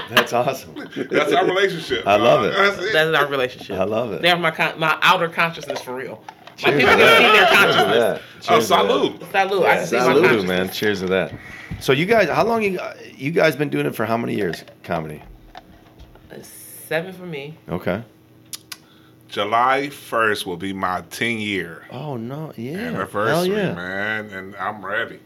[0.10, 0.76] That's awesome.
[1.10, 2.06] That's our relationship.
[2.06, 2.54] I love it.
[2.54, 2.94] That's it.
[2.94, 3.80] That's our relationship.
[3.80, 4.22] I love it.
[4.22, 6.22] They're my con- my outer consciousness for real.
[6.28, 7.54] My Cheers people to can see their that.
[7.54, 7.98] consciousness.
[7.98, 8.20] Yeah.
[8.20, 8.82] oh, Cheers to that.
[8.82, 9.22] salute.
[9.32, 9.66] Salute.
[9.66, 10.44] I can see my consciousness.
[10.46, 10.70] Man.
[10.72, 11.34] Cheers to that.
[11.80, 12.80] So you guys, how long you
[13.16, 14.06] you guys been doing it for?
[14.06, 14.64] How many years?
[14.84, 15.22] Comedy.
[16.88, 17.58] Seven for me.
[17.70, 18.04] Okay.
[19.28, 22.78] July 1st will be my 10 year Oh no, yeah.
[22.78, 23.74] anniversary, Hell yeah.
[23.74, 25.20] man, and I'm ready.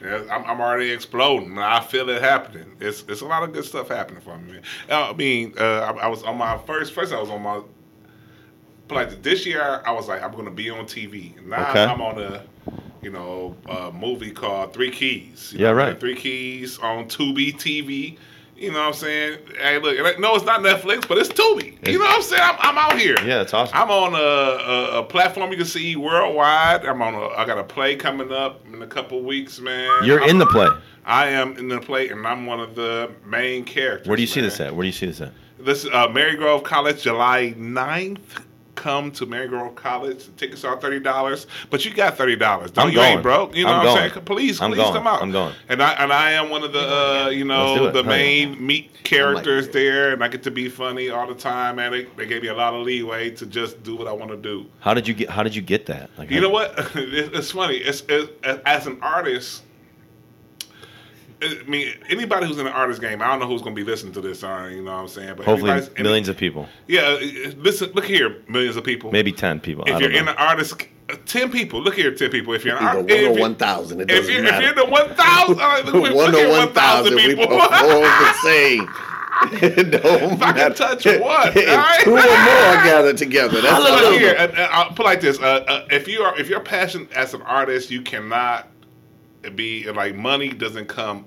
[0.00, 1.58] Yeah, I'm, I'm already exploding.
[1.58, 2.72] I feel it happening.
[2.80, 4.52] It's it's a lot of good stuff happening for me.
[4.52, 4.62] Man.
[4.88, 6.94] Uh, I mean, uh, I, I was on my first.
[6.94, 7.60] First, I was on my.
[8.88, 11.44] But like this year, I was like, I'm gonna be on TV.
[11.44, 11.84] Now Okay.
[11.84, 12.42] I'm on a,
[13.02, 15.52] you know, a movie called Three Keys.
[15.52, 16.00] You Yeah, know, right.
[16.00, 18.16] Three Keys on Tubi TV.
[18.60, 19.38] You know what I'm saying?
[19.58, 21.88] Hey, look, no, it's not Netflix, but it's Tubi.
[21.88, 22.42] You know what I'm saying?
[22.44, 23.16] I'm, I'm out here.
[23.20, 23.74] Yeah, that's awesome.
[23.74, 26.84] I'm on a, a, a platform you can see worldwide.
[26.84, 27.14] I'm on.
[27.14, 29.90] A, I got a play coming up in a couple weeks, man.
[30.04, 30.68] You're I'm- in the play.
[31.06, 34.06] I am in the play, and I'm one of the main characters.
[34.06, 34.76] Where do you see this at?
[34.76, 35.32] Where do you see this at?
[35.58, 38.42] This is uh, Marygrove College, July 9th.
[38.80, 40.28] Come to Marygrove College.
[40.36, 42.70] Tickets are thirty dollars, but you got thirty dollars.
[42.70, 43.12] Don't I'm you going.
[43.12, 43.54] ain't broke.
[43.54, 44.10] You know I'm what I'm going.
[44.10, 44.24] saying?
[44.24, 44.94] Please, I'm please going.
[44.94, 45.22] come out.
[45.22, 45.54] I'm going.
[45.68, 49.68] And I and I am one of the uh, you know the main meat characters
[49.68, 51.76] there, and I get to be funny all the time.
[51.76, 54.30] Man, they, they gave me a lot of leeway to just do what I want
[54.30, 54.66] to do.
[54.80, 55.28] How did you get?
[55.28, 56.10] How did you get that?
[56.16, 56.74] Like, You know what?
[56.96, 57.76] It's funny.
[57.76, 59.62] It's, it, as an artist.
[61.42, 63.90] I mean, anybody who's in the artist game, I don't know who's going to be
[63.90, 64.44] listening to this.
[64.44, 65.34] Or, you know what I'm saying?
[65.36, 67.90] But Hopefully, anybody's- any- millions of people, yeah, uh, listen.
[67.94, 69.10] Look here, millions of people.
[69.10, 69.84] maybe ten people.
[69.86, 70.18] I if don't you're know.
[70.18, 70.74] in the artist,
[71.08, 71.80] uh, ten people.
[71.80, 72.52] Look here, ten people.
[72.54, 74.00] If you're in an artist, one or one thousand.
[74.02, 76.44] It if doesn't you're if you're in the one thousand, uh, look, look one here,
[76.46, 77.46] to one thousand, we people.
[77.46, 78.88] perform the same.
[79.52, 80.74] It don't If I can matter.
[80.74, 82.00] touch one, all right?
[82.04, 83.62] two or more gathered together.
[83.62, 84.36] That's Look here,
[84.70, 87.90] I'll put like this: uh, uh, if you are if you're passionate as an artist,
[87.90, 88.68] you cannot
[89.54, 91.24] be like money doesn't come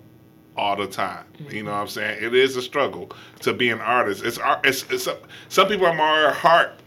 [0.57, 1.25] all the time.
[1.49, 2.23] You know what I'm saying?
[2.23, 3.11] It is a struggle
[3.41, 4.23] to be an artist.
[4.23, 5.07] It's ar- it's, it's
[5.49, 6.79] some people are more heart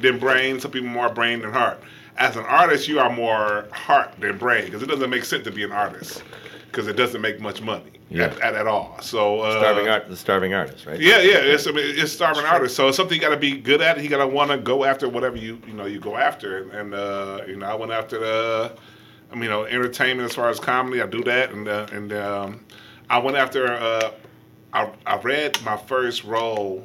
[0.00, 0.60] than brain.
[0.60, 1.82] Some people are more brain than heart.
[2.18, 5.50] As an artist, you are more heart than brain because it doesn't make sense to
[5.50, 6.22] be an artist
[6.66, 8.24] because it doesn't make much money Yeah.
[8.26, 8.96] at, at, at all.
[9.00, 11.00] So uh, starving art, the starving artist, right?
[11.00, 12.76] yeah, yeah, it's I mean, it's starving artist.
[12.76, 14.00] So it's something you got to be good at.
[14.00, 16.58] You got to want to go after whatever you you know you go after.
[16.62, 18.76] And, and uh, you know, I went after the,
[19.32, 21.00] I mean, you know, entertainment as far as comedy.
[21.02, 22.60] I do that, and uh, and um,
[23.10, 23.66] I went after.
[23.72, 24.12] Uh,
[24.72, 26.84] I I read my first role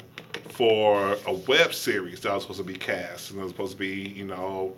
[0.50, 3.78] for a web series that was supposed to be cast, and it was supposed to
[3.78, 4.76] be you know,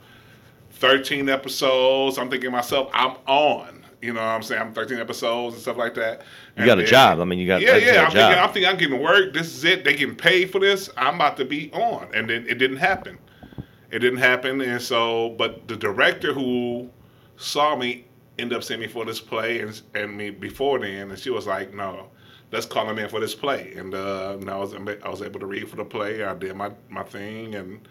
[0.71, 2.17] thirteen episodes.
[2.17, 3.85] I'm thinking to myself, I'm on.
[4.01, 4.61] You know what I'm saying?
[4.61, 6.21] I'm 13 episodes and stuff like that.
[6.55, 7.19] You got a job.
[7.19, 7.93] I mean, you got- yeah, yeah.
[8.05, 8.43] I'm thinking.
[8.43, 9.33] I'm thinking I'm getting work.
[9.33, 9.83] This is it.
[9.83, 10.91] They getting paid for this.
[10.95, 13.17] I'm about to be on, and then it didn't happen.
[13.89, 16.89] It didn't happen, and so, but the director who
[17.37, 18.05] saw me
[18.39, 21.47] ended up seeing me for this play, and and me before then, and she was
[21.47, 22.07] like, "No,
[22.51, 25.39] let's call him in for this play." And uh, and I was I was able
[25.39, 26.23] to read for the play.
[26.23, 27.87] I did my my thing, and.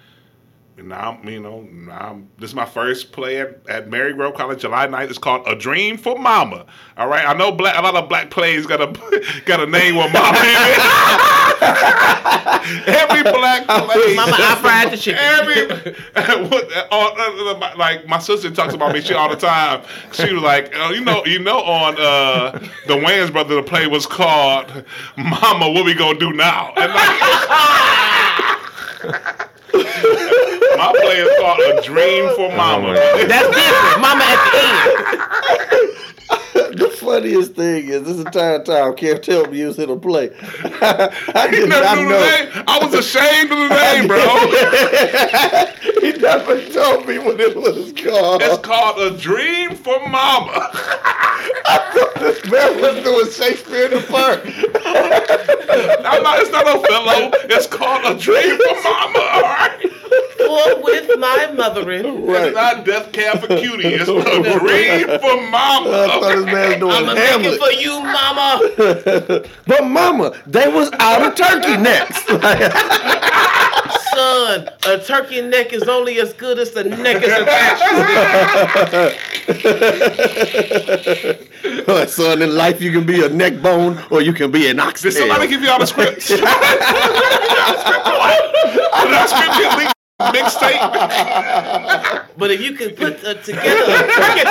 [0.79, 4.87] And now, you know, now this is my first play at, at Marygrove College, July
[4.87, 5.09] 9th.
[5.09, 6.67] It's called A Dream for Mama.
[6.99, 9.97] All right, I know black, a lot of black plays got a got a name
[9.97, 10.39] with mama.
[12.87, 15.21] Every black play, Mama, I fried the chicken.
[15.23, 15.67] Every
[16.49, 19.83] what, uh, like my sister talks about me shit all the time.
[20.13, 22.51] She was like, oh, you know, you know, on uh,
[22.87, 24.67] the Wayans brother, the play was called
[25.17, 27.21] "Mama, What We Gonna Do Now?" And like,
[30.77, 34.01] my play is called "A Dream for Mama." That's different.
[34.01, 36.16] Mama at the end.
[36.77, 40.31] The funniest thing is this entire time, can't tell me you was in a play.
[40.43, 42.21] I He did never not know.
[42.21, 42.65] name.
[42.67, 44.21] I was ashamed of the name, bro.
[46.01, 48.43] He never told me what it was called.
[48.43, 50.71] It's called "A Dream for Mama."
[51.69, 54.41] I thought this man was doing Shakespeare in the Park.
[56.05, 57.31] I'm not, it's not Othello.
[57.51, 59.93] It's called "A Dream for Mama." All right.
[60.49, 62.27] Or with my mothering.
[62.27, 62.47] Right.
[62.49, 63.89] It's not Death Cab for Cutie.
[63.89, 64.13] It's "A
[64.59, 65.91] Dream for I thought Mama."
[66.37, 67.61] this man was I'm doing a making Hamlet.
[67.61, 68.61] for you, mama.
[69.67, 72.25] But mama, they was out of turkey necks.
[74.17, 77.83] Son, a turkey neck is only as good as the neck is attached
[81.89, 84.81] Like, Son, in life you can be a neck bone or you can be an
[84.81, 85.13] oxtail.
[85.13, 86.29] Did somebody give you all the scripts?
[86.29, 86.41] Did
[89.15, 90.79] I script you leak mixtape?
[92.37, 94.45] But if you can put uh, together a turkey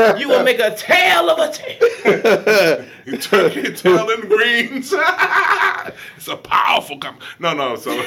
[0.00, 2.84] tail, you will make a tail of a tail.
[3.04, 4.94] You turkey tail and greens.
[6.16, 8.00] it's a powerful com- No, no, so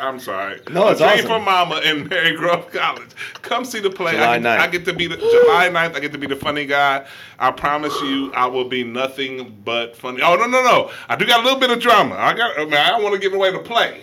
[0.00, 0.60] I'm sorry.
[0.68, 1.26] No, it's a Dream awesome.
[1.28, 3.10] for Mama in Marygrove College.
[3.42, 4.14] Come see the play.
[4.14, 4.58] July I, get, 9th.
[4.58, 5.94] I get to be the July 9th.
[5.94, 7.06] I get to be the funny guy.
[7.38, 10.22] I promise you, I will be nothing but funny.
[10.22, 10.90] Oh no, no, no!
[11.08, 12.16] I do got a little bit of drama.
[12.16, 12.58] I got.
[12.58, 14.02] I mean, I don't want to give away the play,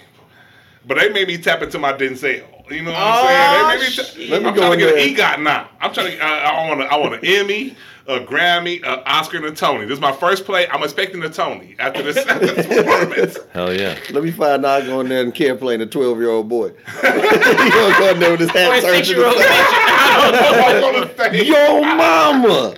[0.89, 2.43] but they made me tap into my Denzel.
[2.69, 3.51] You know what I'm Oh, saying?
[3.51, 5.07] They made me ta- Let me I'm go trying to get there.
[5.07, 5.69] an EGOT now.
[5.79, 6.19] I'm trying to.
[6.23, 6.81] I, I want.
[6.81, 7.75] A, I want an Emmy,
[8.05, 9.85] a Grammy, an Oscar, and a Tony.
[9.85, 10.67] This is my first play.
[10.67, 13.37] I'm expecting a Tony after this, after this performance.
[13.53, 13.97] Hell yeah.
[14.11, 16.47] Let me find out I go in there and care playing a 12 year old
[16.49, 16.69] boy.
[17.01, 19.45] he gonna go in there with his Or hat turned to the side.
[20.19, 21.47] I'm on the stage.
[21.47, 22.75] Yo, mama.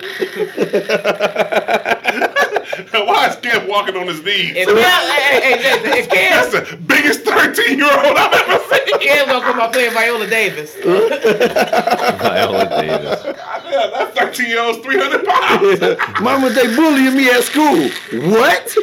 [3.06, 4.54] Why is Kev walking on his knees?
[4.54, 8.58] And yeah, hey, hey, hey, listen, if That's the biggest 13 year old I've ever
[8.74, 8.98] seen.
[9.00, 10.74] Cam gonna come out playing Viola Davis.
[10.84, 13.24] Viola Davis.
[13.24, 16.20] Yeah, that 13 year old's 300 pounds.
[16.20, 17.88] Mama, they bullying me at school.
[18.30, 18.76] What?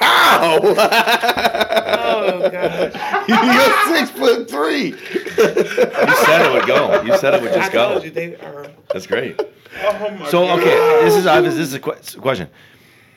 [0.00, 0.58] How?
[0.58, 3.28] Uh, Oh god.
[3.88, 4.86] You're six foot three.
[4.88, 7.02] You said it would go.
[7.02, 7.92] You said it would I just go.
[7.92, 8.66] told you they are.
[8.92, 9.40] That's great.
[9.82, 10.60] Oh my So God.
[10.60, 11.54] okay, this is obvious.
[11.54, 12.48] This is a que- question.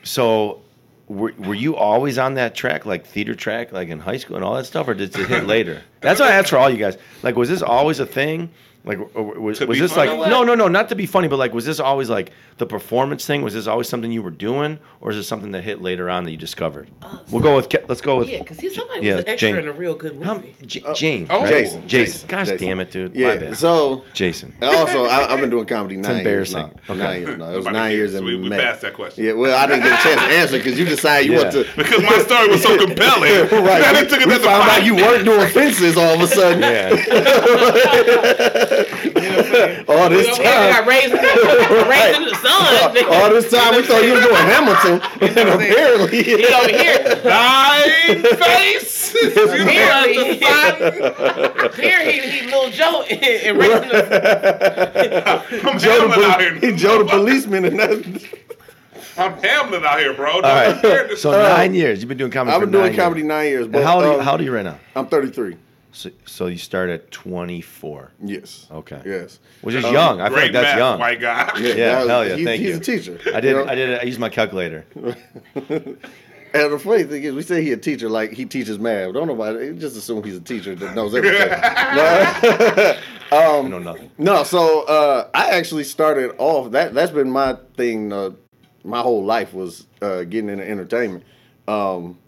[0.04, 0.60] So,
[1.08, 4.44] were, were you always on that track, like theater track, like in high school and
[4.44, 5.82] all that stuff, or did it hit later?
[6.00, 6.98] That's what I asked for all you guys.
[7.22, 8.50] Like, was this always a thing?
[8.84, 10.10] Like, or was, was this funny?
[10.10, 12.66] like no, no, no, not to be funny, but like, was this always like the
[12.66, 13.42] performance thing?
[13.42, 16.24] Was this always something you were doing, or is this something that hit later on
[16.24, 16.90] that you discovered?
[17.00, 19.50] Uh, we'll go with let's go with Yeah, because he's somebody Yeah, was an extra
[19.50, 19.58] Jane.
[19.60, 20.56] in a real good How- movie.
[20.66, 20.94] J- oh.
[20.94, 21.48] James, oh, right?
[21.48, 21.88] Jason, Jason.
[22.12, 22.66] Jason, Gosh Jason.
[22.66, 23.14] damn it, dude.
[23.14, 23.36] My Yeah.
[23.36, 23.56] bad.
[23.56, 24.52] So Jason.
[24.60, 26.58] and also, I, I've been doing comedy nine years embarrassing.
[26.88, 26.94] now.
[26.94, 26.98] Okay.
[27.04, 27.44] Nine years now.
[27.44, 27.98] It was Nobody nine cares.
[27.98, 28.58] years in We, we May.
[28.58, 29.24] passed that question.
[29.24, 31.42] Yeah, well, I didn't get a chance to answer because you decided you Yeah.
[31.42, 31.62] want to.
[31.76, 33.30] Because my story was so compelling.
[33.32, 36.20] Right, Now we, they took it we found out you weren't doing fences all of
[36.22, 36.62] a sudden.
[36.62, 36.88] Yeah.
[39.88, 43.04] All this We got time, raised, raised in the sun.
[43.12, 45.00] all this time, we thought you were doing Hamilton,
[45.38, 47.20] and apparently, He over here.
[47.24, 49.14] Nine face.
[49.14, 56.08] You Here, he, to find- here he, he little Joe and raising the I'm Joe
[56.08, 56.54] Hamlin out the, here.
[56.72, 58.30] he Joe the policeman, and that,
[59.18, 60.32] I'm Hamlin out here, bro.
[60.32, 61.18] All right.
[61.18, 62.00] So nine years.
[62.00, 62.54] You've been doing comedy.
[62.54, 63.28] I've for been doing nine comedy Years.
[63.28, 63.64] nine years.
[63.64, 64.78] And But how old, are you, um, how old are you right now?
[64.96, 65.56] I'm 33.
[65.94, 68.12] So, so you start at 24.
[68.24, 68.66] Yes.
[68.70, 69.00] Okay.
[69.04, 69.38] Yes.
[69.60, 70.20] Which is Um, young.
[70.22, 70.98] I feel Great like that's math, young.
[70.98, 71.52] white guy.
[71.58, 72.76] Yeah, that was- hell yeah, he- thank he's you.
[72.76, 73.20] a teacher.
[73.34, 73.50] I did.
[73.50, 73.66] you know?
[73.70, 73.98] I did.
[74.00, 74.86] I used my calculator.
[76.54, 79.14] And the funny thing is, we say he a teacher like he teaches math.
[79.14, 81.48] Don't know nobody just assume he's a teacher that knows everything.
[81.48, 81.56] No.
[83.32, 84.10] I um, know nothing.
[84.18, 86.92] no, so uh, I actually started off that.
[86.92, 88.12] That's been my thing.
[88.12, 88.32] Uh,
[88.84, 91.24] my whole life was uh, getting into entertainment.
[91.66, 92.18] Um,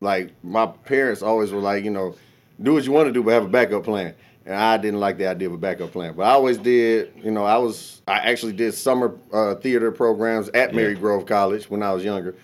[0.00, 2.14] like my parents always were like, you know,
[2.62, 4.14] do what you want to do, but have a backup plan.
[4.46, 7.12] And I didn't like the idea of a backup plan, but I always did.
[7.22, 11.82] You know, I was I actually did summer uh, theater programs at Marygrove College when
[11.82, 12.34] I was younger,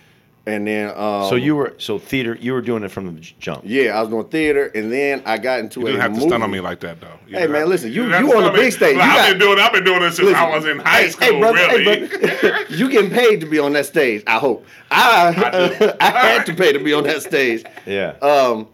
[0.47, 2.35] and then um, So you were so theater.
[2.41, 3.61] You were doing it from the jump.
[3.67, 6.29] yeah, I was doing theater, and then I got into You didn't have to movie.
[6.29, 7.19] stun on me like that, though.
[7.27, 8.61] You Hey, man, listen, you- didn't have you on the stun me.
[8.61, 8.95] big stage.
[8.95, 9.59] Look, You I've got- been doing.
[9.59, 11.27] I've been doing this since I was in high hey, school.
[11.27, 12.07] hey, brother, really.
[12.07, 14.23] hey, brother, you getting paid to be on that stage?
[14.25, 14.65] I hope.
[14.89, 17.63] I I I, had to pay to be on that stage.
[17.85, 18.13] Yeah.
[18.23, 18.67] Um,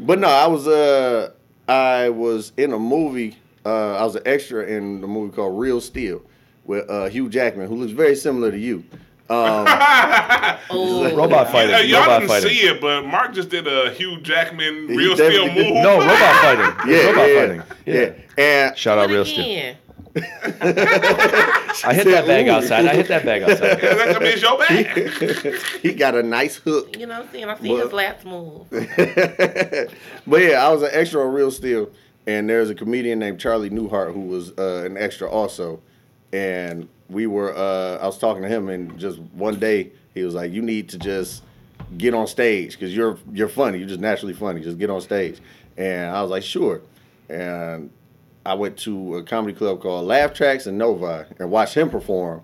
[0.00, 1.30] but no, I was uh
[1.68, 3.36] I was in a movie.
[3.66, 6.22] Uh, I was an extra in the movie called Real Steel
[6.64, 8.82] with uh, Hugh Jackman, who looks very similar to you.
[9.28, 9.66] Um,
[10.70, 11.70] Oh, Robot fighting.
[11.70, 12.48] Yeah, y'all robot didn't fighting.
[12.48, 15.54] see it, but Mark just did a Hugh Jackman real steel did.
[15.74, 15.82] move.
[15.82, 16.90] No, robot fighting.
[16.92, 17.62] yeah, robot yeah, fighting.
[17.86, 18.12] yeah,
[18.68, 19.74] And Shout out real steel.
[20.14, 21.68] Again.
[21.84, 22.52] I hit that bag Ooh.
[22.52, 22.86] outside.
[22.86, 23.82] I hit that bag outside.
[23.82, 25.60] Yeah, that could be your bag.
[25.82, 26.96] he got a nice hook.
[26.96, 27.48] You know what I'm saying?
[27.48, 28.66] I see his last move.
[30.26, 31.90] but yeah, I was an extra on Real Steel,
[32.26, 35.80] and there's a comedian named Charlie Newhart who was uh, an extra also,
[36.32, 37.54] and we were.
[37.54, 40.88] Uh, I was talking to him, and just one day he was like, "You need
[40.90, 41.42] to just
[41.96, 43.78] get on stage because you're you're funny.
[43.78, 44.60] You're just naturally funny.
[44.60, 45.38] Just get on stage."
[45.76, 46.80] And I was like, "Sure."
[47.28, 47.90] And
[48.48, 52.42] I went to a comedy club called Laugh Tracks in Novi and watched him perform.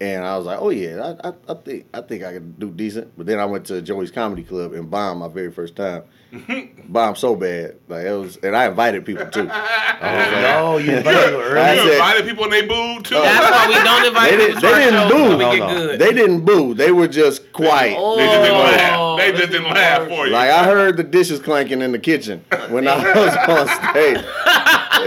[0.00, 2.70] And I was like, oh yeah, I, I, I think I think I can do
[2.70, 3.12] decent.
[3.16, 6.04] But then I went to Joey's Comedy Club and bombed my very first time.
[6.88, 9.50] bombed so bad, like it was, and I invited people too.
[10.00, 10.06] Oh,
[10.40, 11.76] no, you invited people I early.
[11.76, 13.14] You said- invited people and they booed too.
[13.16, 15.28] That's why we don't invite They people didn't- to our they didn't shows boo.
[15.30, 15.96] when No, no.
[15.96, 17.96] They didn't boo; they were just quiet.
[17.98, 19.18] Oh, They just didn't laugh.
[19.18, 20.32] They just didn't laugh for you.
[20.32, 24.24] Like I heard the dishes clanking in the kitchen when I was on stage.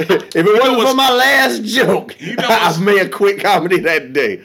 [0.09, 4.13] if it wasn't for my last joke, You know I made a quick comedy that
[4.13, 4.43] day.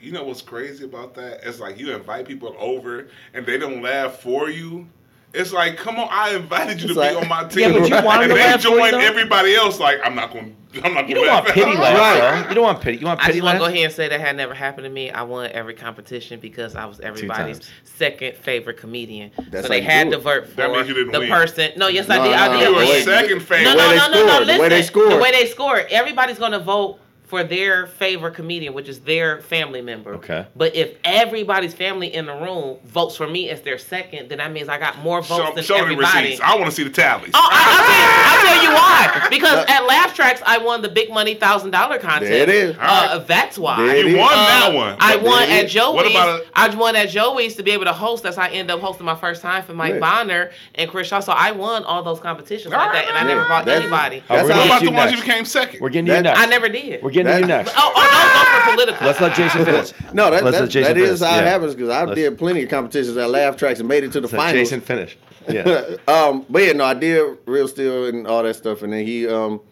[0.00, 1.40] You know what's crazy about that?
[1.42, 4.88] It's like you invite people over and they don't laugh for you.
[5.34, 7.72] It's like, come on, I invited you It's to like- be on my team.
[7.74, 9.78] Yeah, but you want and to they laugh join everybody else.
[9.78, 10.56] Like, I'm not going.
[10.84, 12.48] I'm not You don't want pity at- laughs, Right.
[12.48, 12.98] You don't want pity.
[12.98, 14.90] You want I just want to go ahead and say that had never happened to
[14.90, 15.10] me.
[15.10, 19.30] I won every competition because I was everybody's second favorite comedian.
[19.50, 21.28] That's so they had to vote for That means you didn't the win.
[21.30, 21.72] person.
[21.76, 22.30] No, yes, I did.
[22.30, 23.64] no, I did You were second favorite.
[23.64, 24.44] No, no, no, no, no.
[24.44, 25.10] scored, the way they scored.
[25.12, 25.86] the way they scored.
[25.90, 30.14] Everybody's gonna vote for their favorite comedian, which is their family member.
[30.14, 30.46] Okay.
[30.56, 34.50] But if everybody's family in the room votes for me as their second, then that
[34.50, 36.22] means I got more votes Show, than show the everybody.
[36.30, 36.40] receipts.
[36.40, 37.30] I want to see the tallies.
[37.34, 39.28] Oh, I, I'll, tell you, I'll tell you why.
[39.28, 42.30] Because at Laugh Tracks, I won the big money thousand dollar contest.
[42.30, 42.76] There it is.
[42.80, 43.76] Uh, that's why.
[43.86, 44.16] There you is.
[44.18, 44.96] won Uh, that one.
[44.98, 45.72] I won at is.
[45.72, 45.94] Joey's.
[45.94, 48.22] What about a- I won at Joey's to be able to host.
[48.22, 50.00] That's how I ended up hosting my first time for Mike Yeah.
[50.00, 51.20] Bonner and Chris Shaw.
[51.20, 53.26] So I won all those competitions like All that, and I right.
[53.26, 54.22] never Yeah, brought that's- anybody.
[54.28, 55.80] That's What about the ones you became second?
[55.80, 56.40] We're getting to you next.
[56.40, 57.02] I never did.
[57.24, 57.72] We're getting to you next.
[57.76, 59.06] Oh, oh, those were political.
[59.06, 59.92] Let's let Jason finish.
[60.12, 61.32] No, that, Let's that, let Jason that is finish.
[61.34, 64.04] how it happens because I Let's- did plenty of competitions at Laugh Tracks and made
[64.04, 64.54] it to the Let finals.
[64.54, 65.16] Jason finish.
[65.48, 65.96] Yeah.
[66.08, 69.26] um, but yeah, no, I did real steel and all that stuff, and then he,
[69.26, 69.62] um,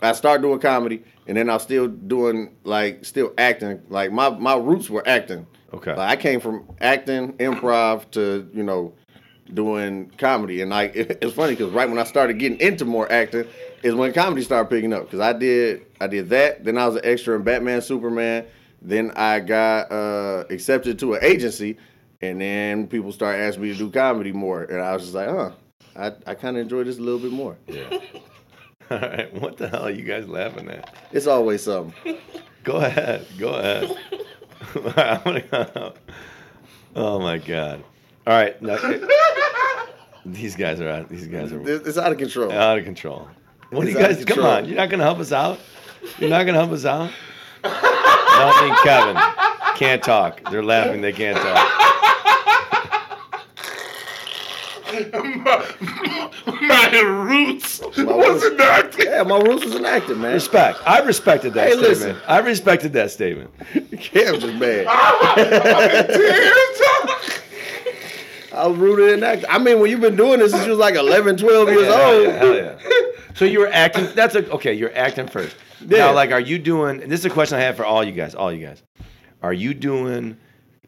[0.00, 3.82] I started doing comedy, and then I was still doing like still acting.
[3.90, 5.46] Like my my roots were acting.
[5.74, 5.94] Okay.
[5.94, 8.94] Like I came from acting, improv to you know
[9.54, 13.10] doing comedy, and like it, it's funny because right when I started getting into more
[13.10, 13.46] acting
[13.82, 15.04] is when comedy started picking up.
[15.04, 18.46] Because I did I did that, then I was an extra in Batman Superman.
[18.80, 21.78] Then I got uh, accepted to an agency,
[22.22, 25.28] And then people started asking me to do comedy more, and I was just like,
[25.28, 25.50] huh,
[25.96, 27.56] I, I kind of enjoy this a little bit more.
[27.66, 27.90] Yeah.
[28.90, 29.34] All right.
[29.34, 30.94] What the hell are you guys laughing at?
[31.12, 32.16] It's always something.
[32.64, 33.26] Go ahead.
[33.38, 33.96] Go ahead.
[36.94, 37.84] Oh my god.
[38.26, 38.60] All right.
[38.62, 38.76] Now,
[40.32, 41.08] these guys are out.
[41.08, 42.52] These guys are It's it's out of control.
[42.52, 43.28] out of control.
[43.70, 44.24] What do you guys?
[44.24, 44.64] Come on.
[44.66, 45.58] You're not gonna help us out.
[46.18, 47.10] You're not gonna help us out.
[47.62, 49.16] Melanie and Kevin
[49.76, 50.48] can't talk.
[50.50, 51.00] They're laughing.
[51.00, 51.74] They can't talk.
[56.46, 58.44] My roots was roots.
[58.44, 59.06] an acting.
[59.06, 60.32] Yeah, my roots was an actor, man.
[60.34, 60.78] Respect.
[60.86, 61.90] I respected that Hey, statement.
[61.98, 62.16] listen.
[62.26, 63.50] I respected that statement.
[64.00, 64.86] Cam just mad.
[66.08, 66.80] Tears.
[68.58, 69.48] I was rooted in acting.
[69.48, 72.10] I mean, when you've been doing this since you was like 11, 12 years Hell
[72.10, 72.22] old.
[72.24, 72.78] yeah, hell yeah.
[73.34, 74.08] So you were acting.
[74.14, 74.74] That's a, okay.
[74.74, 75.54] You're acting first.
[75.86, 75.98] Yeah.
[75.98, 77.00] Now, like, are you doing?
[77.00, 78.34] And this is a question I have for all you guys.
[78.34, 78.82] All you guys.
[79.42, 80.36] Are you doing?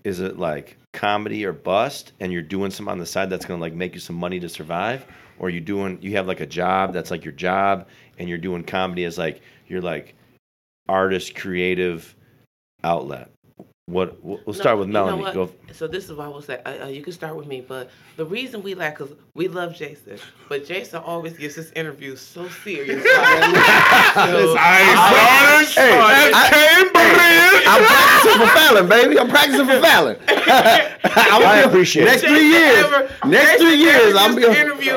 [0.03, 3.61] Is it like comedy or bust, and you're doing some on the side that's gonna
[3.61, 5.07] like make you some money to survive,
[5.39, 5.99] or are you doing?
[6.03, 7.87] You have like a job that's like your job,
[8.19, 10.17] and you're doing comedy as like you're like
[10.89, 12.17] artist creative
[12.83, 13.31] outlet.
[13.87, 14.23] What?
[14.23, 15.23] We'll we'll start No, with you know Melanie.
[15.23, 15.35] what?
[15.35, 15.51] Go.
[15.73, 17.91] So this is why I will say uh, uh, you can start with me, but
[18.17, 20.17] the reason we like because we love Jason,
[20.49, 23.03] but Jason always gives his interviews so serious.
[24.11, 27.65] So- I started Hey, at Cambridge.
[27.67, 29.19] I'm practicing for Fallon, baby.
[29.19, 30.17] I'm practicing for Fallon.
[30.29, 32.07] I appreciate it.
[32.07, 32.29] Next it.
[32.29, 32.85] three years.
[32.85, 34.93] Ever- Next Jason three years, Ever I'm gonna interview.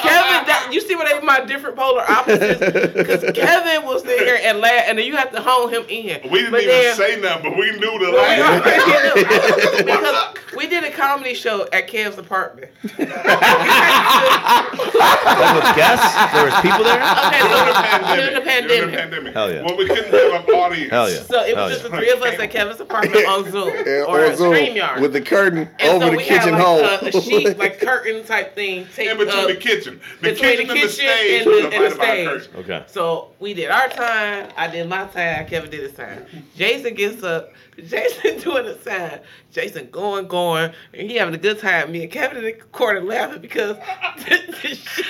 [0.00, 2.58] Kevin, that, you see what they my different polar opposites?
[2.94, 6.20] Because Kevin will sit here and laugh, and then you have to hone him in.
[6.30, 10.34] We didn't But even then- say nothing, but we knew the Well, we laugh.
[10.34, 12.70] because we did a comedy show at Cam's apartment.
[14.98, 17.02] Like with guests, there was people there.
[17.02, 18.68] Okay, so during the pandemic.
[18.68, 18.90] During pandemic.
[18.90, 19.34] the pandemic.
[19.34, 19.62] Hell yeah.
[19.62, 20.90] Well, we couldn't have an audience.
[20.90, 21.22] Hell yeah.
[21.22, 21.90] So it Hell was just yeah.
[21.90, 25.00] the three of us at Kevin's apartment on Zoom Yeah, or on Zoom StreamYard.
[25.00, 26.80] with the curtain and over so the we kitchen had hole.
[26.80, 29.48] a, a sheet, like curtain type thing, taped In between up.
[29.48, 30.00] the kitchen.
[30.22, 32.48] The between kitchen the kitchen stage and was the- and the stage.
[32.56, 32.84] Okay.
[32.86, 34.50] So we did our time.
[34.56, 35.46] I did my time.
[35.46, 36.24] Kevin did his time.
[36.56, 37.52] Jason gets up.
[37.86, 39.20] Jason doing the time.
[39.52, 41.92] Jason going, going, and he having a good time.
[41.92, 43.76] Me and Kevin in the corner laughing because
[44.18, 45.04] the, the sheet,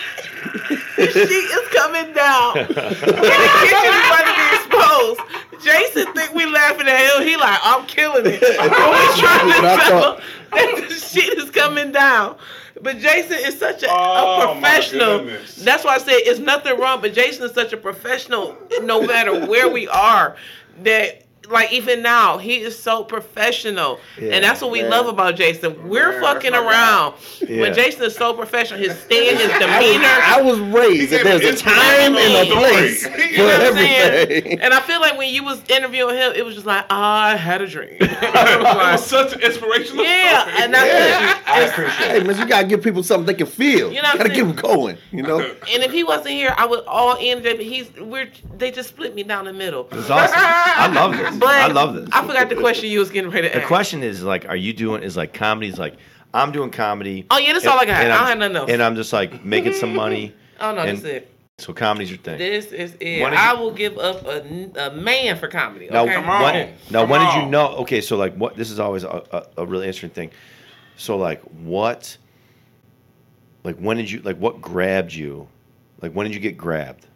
[0.96, 2.58] the sheet is coming down.
[2.58, 5.20] and the kitchen is about to be exposed.
[5.64, 7.26] Jason think we laughing at him.
[7.26, 8.40] He like, I'm killing it.
[8.40, 10.22] But we trying to What I tell thought.
[10.52, 12.36] that the shit is coming down.
[12.82, 15.24] But Jason is such a, Oh, a professional.
[15.58, 17.00] That's why I say it's nothing wrong.
[17.00, 20.36] But Jason is such a professional, no matter where we are.
[20.82, 24.90] That like even now, he is so professional, Yeah, and that's what we man.
[24.90, 25.88] love about Jason.
[25.88, 27.60] We're Man, fucking around, Yeah.
[27.68, 28.78] but Jason is so professional.
[28.80, 30.08] His stand, his I was, demeanor.
[30.08, 33.60] I was raised that there's a time and a place You for You know what
[33.60, 34.12] I'm saying?
[34.22, 34.60] everything.
[34.60, 37.62] And I feel like when you was interviewing him, it was just like, I had
[37.62, 37.96] a dream.
[38.00, 40.62] It was like, such an inspirational yeah, story.
[40.64, 43.92] and that's I appreciate Hey, man, you gotta give people something they can feel.
[43.92, 44.98] You know what gotta I'm get them going.
[45.12, 45.40] You know.
[45.40, 47.54] And if he wasn't here, I would all in there.
[47.56, 49.88] But he's we're they just split me down the middle.
[49.92, 50.34] It's awesome.
[50.36, 51.37] I love this.
[51.38, 52.08] But I love this.
[52.12, 53.62] I forgot the question you was getting ready to ask.
[53.62, 55.02] The question is like, are you doing?
[55.02, 55.68] Is like comedy?
[55.68, 55.96] Is like,
[56.34, 57.26] I'm doing comedy.
[57.30, 57.96] Oh yeah, that's all I got.
[57.96, 58.70] I and don't I'm- have nothing else.
[58.70, 60.34] And I'm just like making some money.
[60.60, 61.34] oh no, and- that's it.
[61.60, 62.38] So comedy's your thing.
[62.38, 63.20] This is it.
[63.20, 65.88] When I you- will give up a, a man for comedy.
[65.90, 66.14] Now, okay?
[66.14, 66.42] Come on.
[66.42, 67.68] when, now Come when did you know?
[67.78, 68.56] Okay, so like, what?
[68.56, 70.30] This is always a, a, a really interesting thing.
[70.96, 72.16] So like, what?
[73.64, 74.36] Like, when did you like?
[74.36, 75.48] What grabbed you?
[76.00, 77.06] Like, when did you get grabbed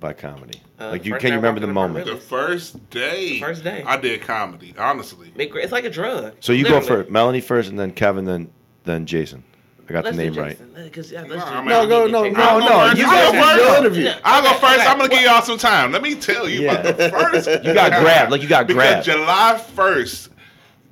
[0.00, 0.60] by comedy?
[0.80, 2.06] Uh, like, you can day you remember the walking in my moment?
[2.06, 3.40] The first day.
[3.40, 3.82] First day.
[3.84, 5.32] I did comedy, honestly.
[5.36, 6.34] It's like a drug.
[6.40, 7.04] So you go Literally.
[7.04, 8.50] for Melanie first, and then Kevin, then
[8.84, 9.42] then Jason.
[9.88, 10.50] I got Let's the name right.
[10.58, 10.74] Jason.
[10.76, 12.68] Uh, 'cause, yeah, let's No, I mean- No, go, no, I'll no, I'll no.
[12.68, 12.98] go first.
[12.98, 13.78] You I'll guys go did your first.
[13.80, 14.10] interview.
[14.24, 14.74] I'll go Okay, first.
[14.80, 14.86] okay.
[14.86, 15.92] I'm gonna give y'all some time.
[15.92, 16.72] Let me tell you Yeah.
[16.74, 17.48] about the first.
[17.64, 19.04] You got grabbed, like you got because grabbed.
[19.06, 20.28] July first,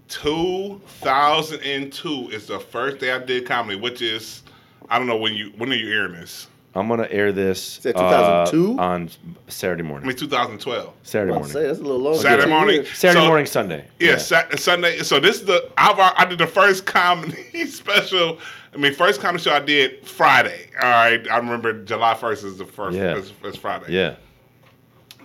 [0.08, 4.42] two thousand and two is the first day I did comedy, which is
[4.88, 6.46] I don't know when you when are you airing this?
[6.76, 8.78] I'm gonna air this that uh, 2002?
[8.78, 9.10] on
[9.48, 10.04] Saturday morning.
[10.04, 10.08] I morning.
[10.08, 10.92] mean 2012.
[11.02, 11.68] Saturday I'm about to say morning.
[11.68, 12.18] that's a little long.
[12.18, 12.84] Saturday morning.
[12.84, 13.88] Saturday So- morning, Sunday.
[13.98, 14.98] Yeah, Sat- Sunday.
[14.98, 18.38] So this is the I've, I did the first comedy special.
[18.74, 20.68] I mean, first comedy show I did Friday.
[20.80, 22.96] All right, I remember July first is the first.
[22.96, 23.16] Yeah.
[23.16, 23.86] Is, is Friday.
[23.92, 24.16] Yeah.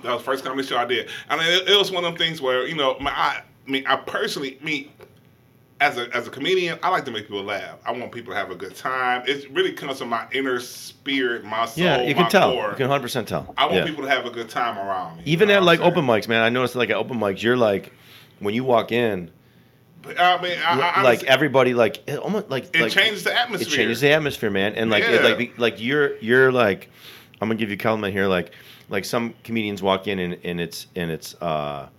[0.03, 2.17] That was the first comedy show I did, and it, it was one of them
[2.17, 4.89] things where you know, my, I, I mean, I personally, me
[5.81, 7.79] as a as a comedian, I like to make people laugh.
[7.85, 9.23] I want people to have a good time.
[9.27, 12.53] It really comes from my inner spirit, my soul, Yeah, you can tell.
[12.53, 12.69] core.
[12.69, 13.53] You can 100 percent tell.
[13.57, 13.85] I want yeah.
[13.85, 15.23] people to have a good time around me.
[15.25, 16.41] Even at like I'm open mics, man.
[16.41, 17.91] I noticed like at open mics, you're like,
[18.39, 19.31] when you walk in,
[20.05, 20.17] saying?
[20.19, 23.67] I mean, I, I, like everybody, like it almost like it like, changes the atmosphere.
[23.67, 24.75] It changes the atmosphere, man.
[24.75, 26.89] And like, it, like, like you're, you're like,
[27.41, 28.27] I'm gonna give you a compliment here.
[28.27, 28.51] Like,
[28.89, 31.89] like some comedians walk in and, and it's, and it's, uh,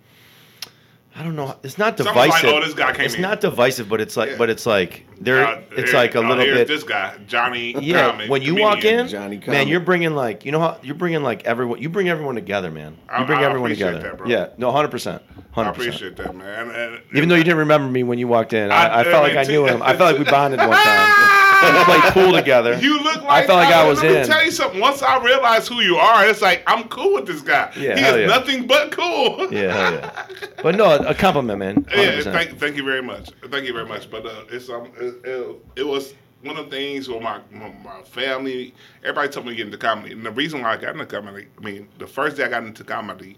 [1.15, 1.55] I don't know.
[1.61, 2.49] It's not Someone's like, divisive.
[2.49, 4.37] "Oh, this guy came it's in." not divisive, but it's like, Yeah.
[4.37, 5.45] but it's like there.
[5.45, 6.67] Uh, it's here- like a oh, little here's bit.
[6.67, 7.75] This guy, Johnny.
[7.79, 9.67] yeah, Comic, when you walk in, Johnny man, Comic.
[9.67, 11.79] you're bringing like you know how you're bringing like everyone.
[11.81, 12.93] You bring everyone together, man.
[12.93, 14.09] You I- bring I everyone appreciate together.
[14.09, 14.27] that, bro.
[14.27, 15.93] Yeah, no, hundred percent, I hundred percent.
[15.93, 16.67] I appreciate that, man.
[16.69, 19.03] And, and, Even though you didn't remember me when you walked in, I, I- I,
[19.03, 19.83] felt like I knew him.
[19.83, 21.52] I felt like we bonded one time.
[21.71, 22.77] We played pool together.
[22.79, 24.27] You look like I felt like I was let me in.
[24.27, 24.79] tell you something.
[24.79, 27.71] Once I realize who you are, it's like I'm cool with this guy.
[27.77, 28.25] Yeah, he is yeah.
[28.27, 29.51] nothing but cool.
[29.53, 30.25] Yeah, hell yeah.
[30.61, 31.85] But no, a compliment, man.
[31.95, 32.23] Yeah, 100%.
[32.23, 33.29] thank, thank you very much.
[33.49, 34.09] Thank you very much.
[34.09, 37.71] But uh, it's um, it, it, it was one of the things where my, my
[37.83, 40.93] my family, everybody told me to get into comedy, and the reason why I got
[40.93, 43.37] into comedy, I mean, the first day I got into comedy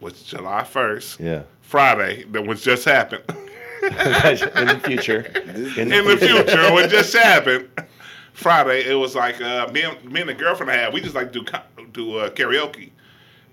[0.00, 1.42] was July first, Yeah.
[1.60, 3.22] Friday, that was just happened.
[3.82, 5.20] in the future.
[5.76, 7.68] in the future, what just happened.
[8.32, 10.92] Friday, it was like uh, me, and, me and the girlfriend I had.
[10.92, 11.44] We just like do
[11.92, 12.90] do uh, karaoke,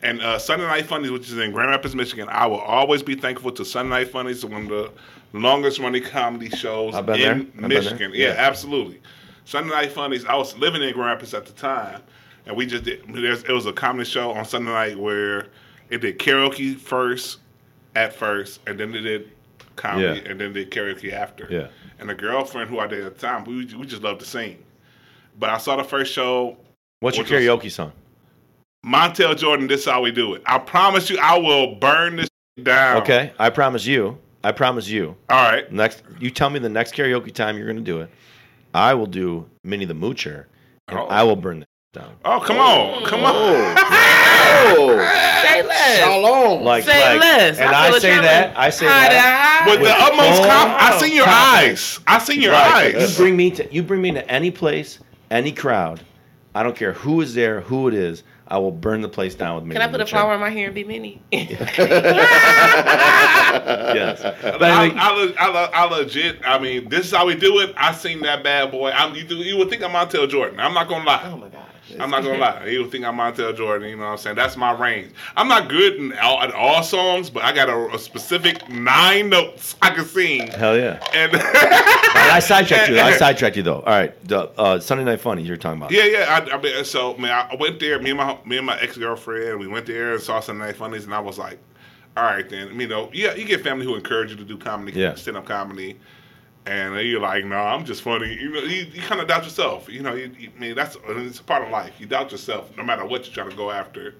[0.01, 2.27] and uh, Sunday Night Funnies, which is in Grand Rapids, Michigan.
[2.31, 4.91] I will always be thankful to Sunday Night Funnies, one of the
[5.33, 7.67] longest running comedy shows in there.
[7.67, 8.11] Michigan.
[8.13, 8.35] Yeah, Yeah.
[8.39, 9.01] absolutely.
[9.45, 10.25] Sunday Night Funnies.
[10.25, 12.01] I was living in Grand Rapids at the time,
[12.47, 13.03] and we just did.
[13.07, 15.47] There's, it was a comedy show on Sunday night where
[15.91, 17.37] it did karaoke first,
[17.95, 19.31] at first, and then they did
[19.75, 20.31] comedy, Yeah.
[20.31, 21.47] and then did karaoke after.
[21.49, 21.67] Yeah.
[21.99, 24.57] And the girlfriend who I dated at the time, we we just loved to sing.
[25.39, 26.57] But I saw the first show,
[26.99, 27.91] What's your Which was- karaoke song?
[28.85, 29.67] Montel Jordan.
[29.67, 30.41] This is how we do it.
[30.45, 32.29] I promise you, I will burn this
[32.61, 33.01] down.
[33.03, 34.17] Okay, I promise you.
[34.43, 35.15] I promise you.
[35.29, 35.71] All right.
[35.71, 38.09] Next, you tell me the next karaoke time you're going to do it.
[38.73, 40.45] I will do Minnie the Moocher,
[40.87, 41.05] and Oh.
[41.07, 42.15] I will burn this down.
[42.23, 43.33] Oh, come on, come on.
[43.35, 44.87] Oh,
[45.43, 45.99] Say less.
[45.99, 46.63] shalom.
[46.63, 47.59] Like, Say like, less.
[47.59, 48.57] and I I, say that.
[48.57, 49.63] I say Hi that.
[49.65, 49.75] there.
[49.77, 51.97] With the utmost full conf- I seen your confidence.
[51.97, 51.99] eyes.
[52.07, 52.93] I seen your Right.
[52.93, 53.17] You eyes.
[53.17, 54.99] bring me to you bring me to any place,
[55.31, 55.99] any crowd.
[56.55, 58.23] I don't care who is there, who it is.
[58.47, 59.73] I will burn the place down with me.
[59.73, 61.21] Can I put a flower in my hair and be Minnie?
[61.31, 61.71] Yes.
[64.23, 66.39] I, anyway, I, I, I legit.
[66.45, 67.73] I mean, this is how we do it.
[67.77, 68.91] I seen that bad boy.
[68.91, 70.59] I'm, you, do- you would think I'm Montel Jordan.
[70.59, 71.21] I'm not gonna lie.
[71.25, 71.67] oh my gosh.
[71.99, 72.65] I'm not gonna lie.
[72.67, 73.89] You think I'm Montel Jordan.
[73.89, 74.35] You know what I'm saying?
[74.37, 75.11] That's my range.
[75.35, 79.29] I'm not good in all, in all songs, but I got a, a specific nine
[79.29, 80.47] notes I can sing.
[80.47, 81.03] hell yeah.
[81.13, 82.99] And I sidetracked you.
[82.99, 83.79] I sidetracked you though.
[83.81, 85.91] All right, the uh, Sunday Night Funny you're talking about.
[85.91, 86.45] Yeah, yeah.
[86.49, 87.99] I, I mean, so man, I went there.
[87.99, 90.75] Me and my me and my ex girlfriend, we went there and saw Sunday Night
[90.77, 91.59] Funnies, and I was like,
[92.15, 92.79] all right, then.
[92.79, 95.15] You know, yeah, you get family who encourage you to do comedy, Yeah.
[95.15, 95.97] stand up comedy,
[96.65, 98.33] and you're like, no, I'm just funny.
[98.33, 99.89] You know, you, you kind of doubt yourself.
[99.89, 101.93] You know, you, you, I mean, that's it's a part of life.
[101.99, 104.15] You doubt yourself, no matter what you're trying to go after.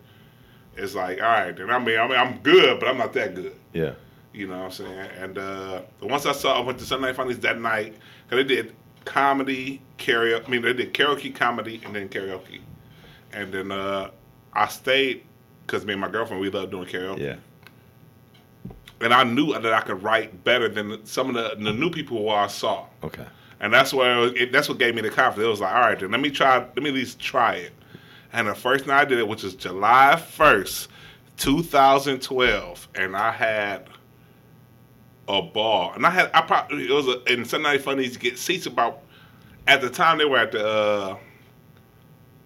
[0.76, 1.70] It's like, all right, then.
[1.70, 3.56] I mean, I mean, I'm good, but I'm not that good.
[3.74, 3.94] Yeah.
[4.34, 5.10] You know what I'm saying?
[5.20, 7.96] And uh, once I saw, I went to Sunday Night Funnies that night
[8.28, 8.74] because they did
[9.04, 10.48] comedy, karaoke.
[10.48, 12.62] I mean, they did karaoke, comedy, and then karaoke.
[13.34, 14.12] And then uh,
[14.54, 15.24] I stayed
[15.66, 17.20] because me and my girlfriend we love doing karaoke.
[17.20, 17.36] Yeah.
[19.02, 22.18] And I knew that I could write better than some of the, the new people
[22.18, 22.86] who I saw.
[23.04, 23.26] Okay.
[23.60, 25.45] And that's where it, that's what gave me the confidence.
[25.45, 26.58] It was like, all right, then let me try.
[26.60, 27.74] Let me at least try it.
[28.34, 30.89] And the first night I did it, which was July first,
[31.38, 33.88] two thousand twelve, and I had
[35.28, 35.93] a ball.
[35.93, 38.18] And I had I probably it was a, in Sunday Funnies.
[38.18, 39.02] Get seats about
[39.68, 41.18] at the time they were at the uh,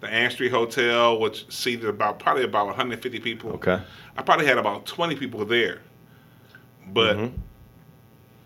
[0.02, 3.52] the Ann Street Hotel, which seated about probably about 150 people.
[3.54, 3.82] Okay.
[4.18, 5.82] I probably had about 20 people there,
[6.94, 7.32] but Mhm.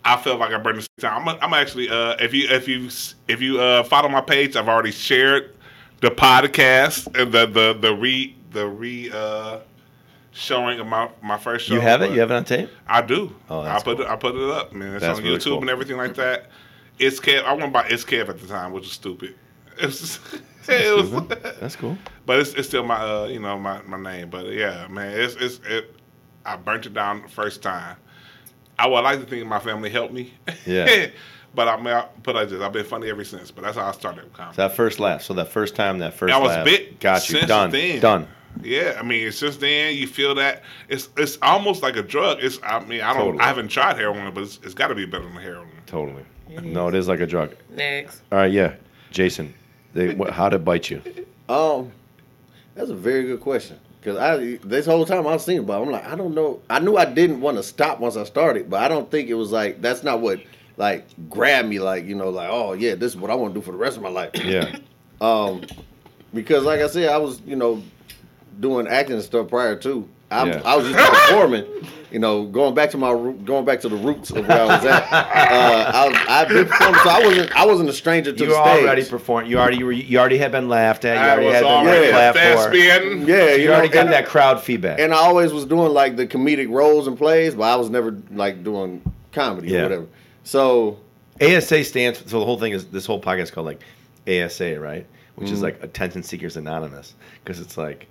[0.04, 1.28] I felt like I burned the time.
[1.28, 2.88] I'm, I'm actually uh, if you if you
[3.28, 5.54] if you uh, follow my page, I've already shared
[6.00, 9.58] the podcast and the the the re the re uh,
[10.32, 11.74] showing of my my first show.
[11.74, 12.12] You have it?
[12.12, 12.70] You have it on tape?
[12.86, 13.34] I do.
[13.50, 14.06] Oh, I put cool.
[14.06, 14.94] it I put it up, man.
[14.94, 15.60] It's That's on really YouTube cool.
[15.60, 16.46] and everything like that.
[16.98, 17.44] It's Kev.
[17.44, 19.34] I went by It's Kev at the time, which is stupid.
[19.78, 20.18] It was.
[20.68, 21.28] it was
[21.60, 21.96] That's cool.
[22.26, 24.28] but it's, it's still my uh, you know my, my name.
[24.30, 25.94] But yeah, man, it's it's it.
[26.44, 27.96] I burnt it down the first time.
[28.80, 30.32] I would like to think my family helped me.
[30.66, 31.08] Yeah.
[31.54, 33.50] but I mean, I, but I just I've been funny ever since.
[33.50, 34.56] But that's how I started with comedy.
[34.56, 35.22] So that first laugh.
[35.22, 36.64] So that first time, that first I was laugh.
[36.64, 37.36] bit Got you.
[37.36, 37.70] since Done.
[37.70, 38.00] then.
[38.00, 38.28] Done.
[38.62, 42.38] Yeah, I mean, since then you feel that it's it's almost like a drug.
[42.40, 43.40] It's I mean I don't Totally.
[43.40, 45.68] I haven't tried heroin, but it's, it's got to be better than heroin.
[45.86, 46.24] Totally.
[46.48, 47.54] No, it is like a drug.
[47.70, 48.22] Next.
[48.32, 48.74] All right, yeah.
[49.12, 49.54] Jason,
[49.94, 51.02] they, what, how did it bite you?
[51.48, 51.90] Um,
[52.76, 53.76] that's a very good question.
[54.02, 56.62] Cause I this whole time I was thinking about, it, I'm like, I don't know.
[56.70, 59.34] I knew I didn't want to stop once I started, but I don't think it
[59.34, 60.40] was like that's not what
[60.78, 61.80] like grabbed me.
[61.80, 63.78] Like you know, like oh yeah, this is what I want to do for the
[63.78, 64.30] rest of my life.
[64.42, 64.76] Yeah.
[65.20, 65.62] Um,
[66.32, 67.82] because like I said, I was you know
[68.58, 70.62] doing acting and stuff prior to, Yeah.
[70.64, 71.64] I was just performing.
[72.12, 74.84] You know, going back to my going back to the roots of where I was
[74.84, 75.06] at.
[75.50, 75.92] Uh,
[76.28, 78.64] I I've been performing, so I wasn't I wasn't a stranger to You the were
[78.64, 78.82] stage.
[78.84, 79.48] already performed.
[79.48, 81.14] You already were, you already had been laughed at.
[81.14, 82.38] You I already was had been already a clapped
[82.70, 82.74] for.
[82.76, 82.98] yeah,
[83.54, 84.98] You, you, know, already got that crowd feedback.
[84.98, 88.16] and I always was doing like the comedic roles and plays, but I was never
[88.32, 89.02] like doing
[89.32, 89.80] comedy Yeah.
[89.80, 90.06] or whatever.
[90.44, 90.98] So
[91.40, 92.18] ASA stands.
[92.30, 93.80] So the whole thing is this whole podcast is called like
[94.28, 95.06] ASA, right?
[95.36, 95.54] Which Mm-hmm.
[95.54, 97.14] is like Attention Seekers Anonymous,
[97.44, 98.08] because it's like,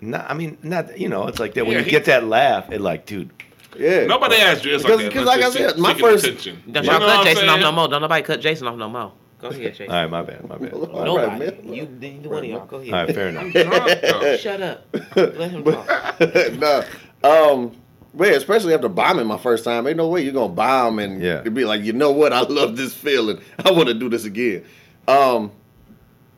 [0.00, 0.30] not.
[0.30, 0.98] I mean, not.
[0.98, 3.30] You know, it's like that when Yeah, you he- get that laugh, it like, dude.
[3.78, 4.74] yeah, Nobody asked you.
[4.74, 5.12] It's Because- like that.
[5.12, 6.62] because like I said, my first- attention.
[6.70, 7.60] Don't You y'all know what cut I'm Jason off saying?
[7.62, 7.88] no more.
[7.88, 9.12] Don't nobody cut Jason off no more.
[9.38, 9.90] Go ahead, Jason.
[9.94, 10.72] All right, my bad, my bad.
[10.72, 11.44] All All Nobody.
[11.44, 11.74] right, man.
[11.74, 12.64] you, you one of y'all.
[12.66, 12.92] Go ahead.
[12.92, 13.52] right, fair enough.
[13.52, 14.36] Drunk, though.
[14.38, 14.86] Shut up.
[15.14, 16.18] Let him talk.
[16.58, 16.84] no.
[17.22, 17.72] Um,
[18.14, 21.40] but especially after bombing my first time, ain't no way you're gonna bomb and Yeah.
[21.40, 22.32] it'd be like, you know what?
[22.32, 23.38] I love this feeling.
[23.62, 24.64] I want to do this again.
[25.06, 25.50] Um,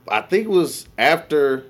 [0.09, 1.66] I think it was after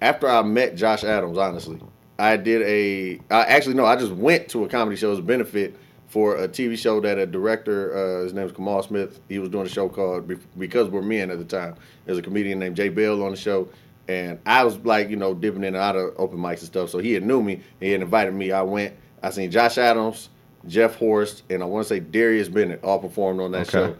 [0.00, 1.38] after I met Josh Adams.
[1.38, 1.78] Honestly,
[2.18, 3.20] I did a.
[3.32, 5.76] I actually no, I just went to a comedy show as a benefit
[6.08, 9.20] for a TV show that a director, uh, his name was Kamal Smith.
[9.28, 11.76] He was doing a show called Be- Because We're Men at the time.
[12.04, 13.68] There's a comedian named Jay Bell on the show.
[14.08, 16.90] And I was like, you know, dipping in and out of open mics and stuff.
[16.90, 17.60] So he had knew me.
[17.78, 18.50] He had invited me.
[18.50, 18.96] I went.
[19.22, 20.30] I seen Josh Adams,
[20.66, 23.92] Jeff Horst, and I want to say Darius Bennett all performed on that Okay.
[23.92, 23.96] show.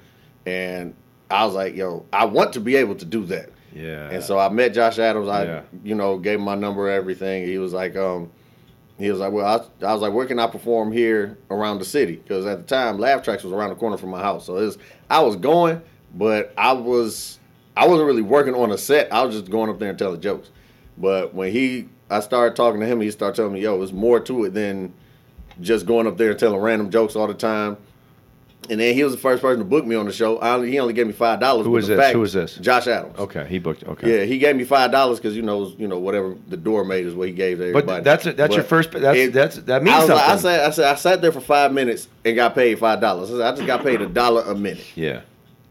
[0.47, 0.95] And
[1.31, 3.51] I was like, yo, I want to be able to do that.
[3.75, 4.11] Yeah.
[4.11, 5.29] And so I met Josh Adams.
[5.29, 5.63] I, Yeah.
[5.85, 7.47] you know, gave him my number, everything.
[7.47, 8.31] He was like, um,
[8.99, 9.47] he was like, well,
[9.81, 12.17] I, I was like, where can I perform here around the city?
[12.17, 14.47] Because at the time, Laugh Tracks was around the corner from my house.
[14.47, 15.81] So it was, I was going,
[16.15, 17.39] but I was,
[17.77, 19.13] I wasn't really working on a set.
[19.13, 20.51] I was just going up there and telling jokes.
[20.99, 24.21] But when he, I started talking to him, he started telling me, yo, there's more
[24.21, 24.93] to it than
[25.61, 27.77] just going up there and telling random jokes all the time.
[28.69, 30.39] And then he was the first person to book me on the show.
[30.39, 31.65] Only- he only gave me five dollars.
[31.67, 32.13] Who was this?
[32.13, 32.55] Who was this?
[32.57, 33.19] Josh Adams.
[33.19, 33.83] okay, he booked.
[33.85, 34.19] Okay.
[34.19, 37.07] Yeah, he gave me five dollars because you know, you know, whatever the door made
[37.07, 37.87] is what he gave to everybody.
[37.87, 38.93] But that's that's your first.
[38.93, 40.17] That's it- that's that means I something.
[40.17, 43.01] like, I said, I said, I sat there for five minutes and got paid five
[43.01, 43.33] dollars.
[43.33, 44.87] I, I just got paid a dollar a minute.
[44.95, 45.23] yeah.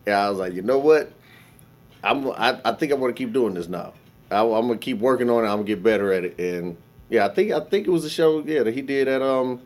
[0.05, 1.11] And I was like, you know what?
[2.03, 3.93] I'm, I, I think I want to keep doing this now.
[4.31, 5.47] I, I'm gonna keep working on it.
[5.47, 6.39] I'm gonna get better at it.
[6.39, 6.75] And
[7.09, 8.41] yeah, I think I think it was a show.
[8.45, 9.61] Yeah, that he did at um,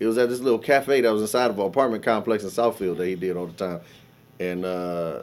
[0.00, 2.96] it was at this little cafe that was inside of an apartment complex in Southfield
[2.98, 3.80] that he did all the time.
[4.40, 5.22] And uh,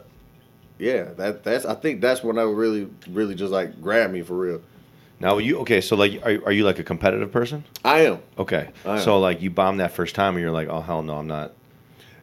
[0.78, 4.34] yeah, that that's I think that's when I really really just like grabbed me for
[4.34, 4.62] real.
[5.20, 5.80] Now you okay?
[5.80, 7.64] So like, are, are you like a competitive person?
[7.84, 8.18] I am.
[8.38, 8.70] Okay.
[8.84, 9.02] I am.
[9.04, 11.52] So like, you bombed that first time, and you're like, oh hell no, I'm not.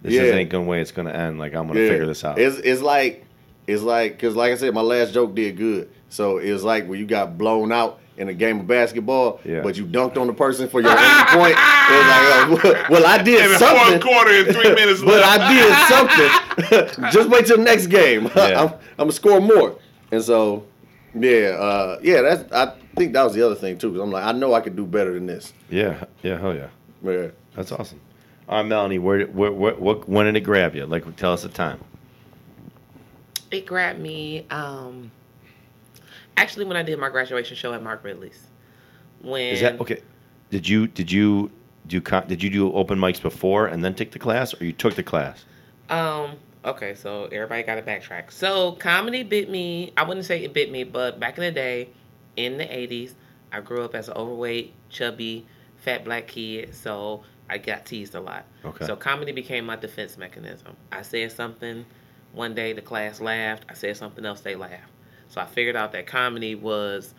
[0.02, 0.24] This Yeah.
[0.24, 1.40] is ain't gonna way it's gonna end.
[1.40, 2.40] Like I'm gonna figure this out.
[2.40, 3.26] It's it's like
[3.68, 5.90] it's like because like I said, my last joke did good.
[6.10, 9.62] So it's like when you got blown out in a game of basketball, Yeah.
[9.62, 11.02] but you dunked on the person for your only
[11.32, 11.56] point.
[11.58, 15.02] It was like, oh, well, I did In the something, fourth quarter and three minutes
[15.06, 15.40] but left.
[15.40, 17.12] I did something.
[17.12, 18.30] Just wait till the next game.
[18.36, 18.62] Yeah.
[18.64, 19.78] I'm, I'm gonna score more.
[20.12, 20.66] And so,
[21.16, 23.90] yeah, uh, yeah, that's I think that was the other thing too.
[23.92, 25.54] Because I'm like, I know I could do better than this.
[25.70, 26.04] yeah.
[26.22, 26.38] Yeah.
[26.40, 26.68] Hell yeah.
[27.04, 27.28] Yeah.
[27.56, 28.00] That's awesome.
[28.50, 29.00] All right, Melanie.
[29.00, 30.86] Where, where, where, what, when did it grab you?
[30.86, 31.80] Like, tell us the time.
[33.52, 34.46] It grabbed me.
[34.50, 35.12] Um,
[36.42, 38.48] actually, when I did my graduation show at Mark Ridley's.
[39.22, 40.02] When Is that okay?
[40.50, 41.52] Did you did you
[41.88, 44.96] do did you do open mics before and then take the class, or you took
[44.96, 45.46] the class?
[45.90, 46.38] Um.
[46.66, 48.32] Okay, so everybody got to backtrack.
[48.32, 49.94] So comedy bit me.
[49.96, 51.90] I wouldn't say it bit me, but back in the day,
[52.36, 53.14] in the '80s,
[53.52, 55.46] I grew up as an overweight, chubby,
[55.78, 56.76] fat black kid.
[56.76, 58.46] So I got teased a lot.
[58.64, 58.86] Okay.
[58.86, 60.76] So comedy became my defense mechanism.
[60.92, 61.86] I said something,
[62.34, 63.66] one day the class laughed.
[63.70, 64.92] I said something else, they laughed.
[65.30, 67.14] So I figured out that comedy was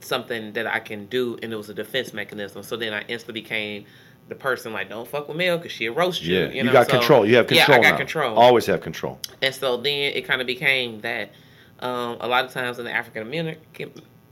[0.00, 2.62] something that I can do, and it was a defense mechanism.
[2.62, 3.84] So then I instantly became
[4.28, 6.36] the person like, don't fuck with Mel because she'll roast you.
[6.36, 7.26] Yeah, you, you, got So- control.
[7.26, 7.68] You have control.
[7.68, 7.96] Yeah, I got now.
[7.98, 8.38] control.
[8.38, 9.18] Always have control.
[9.42, 11.32] And so then it kind of became that
[11.80, 13.56] um, a lot of times in the African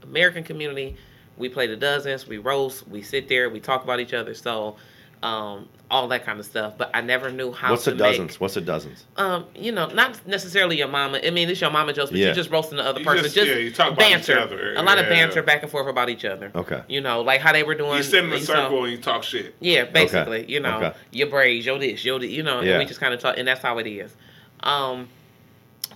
[0.03, 0.95] American community,
[1.37, 4.33] we play the dozens, we roast, we sit there, we talk about each other.
[4.33, 4.77] So
[5.23, 6.73] um, all that kind of stuff.
[6.77, 8.31] But I never knew how What's to the dozens?
[8.33, 9.05] make, What's the dozens?
[9.17, 11.19] um, you know, not necessarily your mama.
[11.23, 12.27] I mean, it's your mama jokes, but Yeah.
[12.27, 13.23] you're just roasting the other You person.
[13.23, 14.73] just- Just, yeah, you talk about each other.
[14.75, 16.51] A lot of banter back and forth about each other.
[16.53, 16.81] Okay.
[16.87, 17.97] You know, like how they were doing.
[17.97, 19.55] You sit in a you know, circle and you talk shit.
[19.59, 20.93] yeah, basically, you know, Okay.
[21.11, 22.71] your braids, your this, your this, you know, Yeah.
[22.71, 24.15] and we just kind of talk, and that's how it is.
[24.61, 25.09] Um,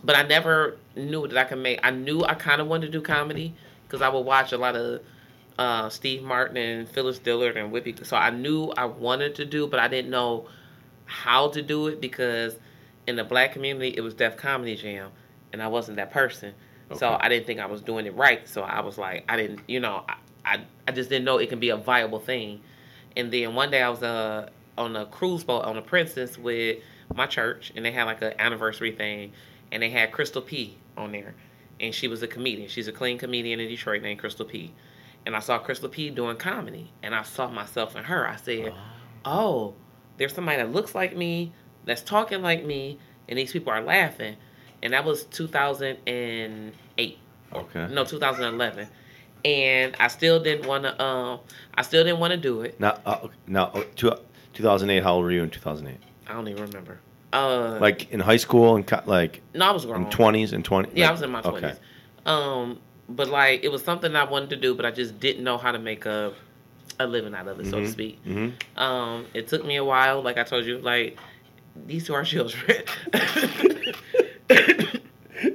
[0.04, 1.80] but I never knew that I could make.
[1.84, 3.54] I knew I kind of wanted to do comedy
[3.88, 5.02] because I would watch a lot of
[5.58, 8.06] uh, Steve Martin and Phyllis Diller and Whoopi.
[8.06, 10.48] So I knew I wanted to do, but I didn't know
[11.06, 12.56] how to do it because
[13.08, 15.12] in the black community it was Def Comedy Jam,
[15.52, 16.54] and I wasn't that person.
[16.96, 18.48] So I didn't think I was doing it right.
[18.48, 21.50] So I was like, I didn't, you know, I, I, I just didn't know it
[21.50, 22.62] can be a viable thing.
[23.16, 26.80] And then one day I was uh, on a cruise boat on the Princess with
[27.16, 29.32] my church, and they had like an anniversary thing,
[29.72, 31.36] and they had Crystal P on there,
[31.80, 32.70] and she was a comedian.
[32.70, 34.74] She's a clean comedian in Detroit named Crystal P.
[35.26, 38.28] and I saw Crystal P doing comedy, and I saw myself in her.
[38.28, 38.74] I said,
[39.26, 39.74] "Oh,
[40.18, 41.54] there's somebody that looks like me,
[41.86, 43.00] that's talking like me,
[43.30, 44.36] and these people are laughing."
[44.82, 47.18] And that was 2008.
[47.54, 47.88] Okay.
[47.92, 48.88] No, 2011.
[49.46, 51.02] And I still didn't want to.
[51.04, 51.40] Um,
[51.76, 52.80] I still didn't want to do it.
[52.80, 54.12] Now, uh, now, uh, two,
[54.54, 55.04] 2008.
[55.04, 55.98] How old were you in 2008?
[56.28, 57.00] I don't even remember.
[57.34, 60.04] Uh, Like in high school and co- like no, I was grown.
[60.04, 60.92] in 20s and 20.
[60.94, 61.50] Yeah, I was in my okay.
[61.50, 61.80] twenties.
[62.26, 62.80] Um,
[63.10, 65.72] but like it was something I wanted to do, but I just didn't know how
[65.72, 66.34] to make a
[67.00, 68.24] a living out of it, so to speak.
[68.26, 68.54] Mhm.
[68.78, 71.18] Um, it took me a while, like I told you, like
[71.88, 72.84] these two are children.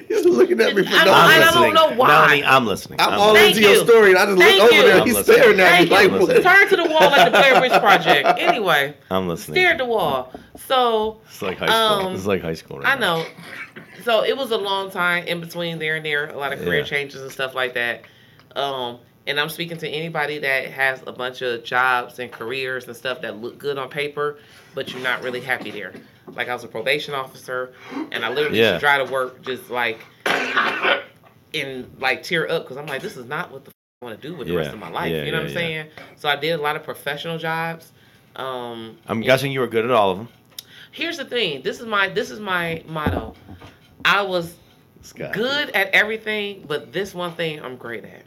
[0.08, 2.08] He's looking at me for I no don't- I I'm don't know why.
[2.08, 3.00] Melanie, I'm listening.
[3.00, 3.86] I'm I'm all Thank into your you.
[3.86, 4.82] story, and I just Thank look over you.
[4.86, 5.00] there.
[5.00, 5.36] I'm He's listening.
[5.38, 6.26] staring at me Thank like, you.
[6.26, 6.42] what?
[6.42, 8.28] Turn to the wall like the Blair Witch Project.
[8.38, 9.54] Anyway, I'm listening.
[9.54, 10.32] stare at the wall.
[10.66, 11.76] So It's like high school.
[12.08, 13.24] Um, it's like high school right I now.
[14.04, 16.80] So it was a long time in between there and there, a lot of career
[16.80, 16.84] Yeah.
[16.84, 18.02] changes and stuff like that.
[18.56, 22.96] Um, and I'm speaking to anybody that has a bunch of jobs and careers and
[22.96, 24.38] stuff that look good on paper,
[24.74, 25.92] but you're not really happy there.
[26.34, 27.72] Like I was a probation officer,
[28.12, 28.78] and I literally Yeah.
[28.78, 30.00] try to work just like
[31.54, 34.20] and like tear up because I'm like, this is not what the f- I want
[34.20, 35.10] to do with the rest of my life.
[35.10, 35.54] Yeah, you know yeah, what I'm yeah.
[35.68, 35.86] saying?
[36.16, 37.92] So I did a lot of professional jobs.
[38.36, 40.28] Um, I'm guessing you were good at all of them.
[40.92, 41.62] here's the thing.
[41.62, 43.34] This is my this is my motto.
[44.04, 44.54] I was
[45.02, 45.32] Scott.
[45.32, 48.22] good at everything, but this one thing I'm great at,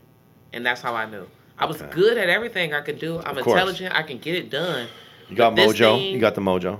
[0.53, 1.27] and that's how I knew.
[1.57, 1.91] I was Okay.
[1.93, 3.19] good at everything I could do.
[3.19, 3.59] I'm Of course.
[3.59, 3.95] intelligent.
[3.95, 4.87] I can get it done.
[5.29, 5.95] You got mojo.
[5.97, 6.79] thing- you got the mojo.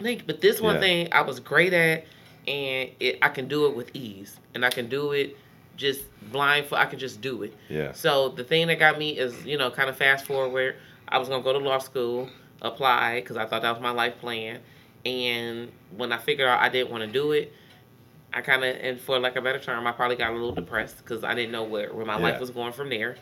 [0.00, 0.80] Think, but this one Yeah.
[0.80, 2.04] thing I was great at,
[2.48, 5.36] and it, I can do it with ease, and I can do it
[5.76, 6.66] just blind.
[6.72, 7.54] I can just do it.
[7.68, 7.92] Yeah.
[7.92, 10.76] So the thing that got me is, you know, kind of fast forward.
[11.08, 12.28] I was gonna go to law school,
[12.62, 14.60] apply because I thought that was my life plan.
[15.04, 17.52] And when I figured out I didn't want to do it,
[18.34, 20.98] I kind of, and for like a better term, I probably got a little depressed
[20.98, 22.22] because I didn't know where, where my Yeah.
[22.22, 23.16] life was going from there.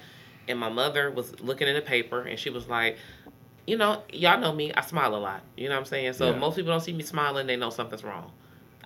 [0.49, 2.97] And my mother was looking in the paper and she was like,
[3.67, 5.43] you know, y'all know me, I smile a lot.
[5.57, 6.13] You know what I'm saying?
[6.15, 6.39] So Yeah.
[6.39, 8.33] most people don't see me smiling, they know something's wrong.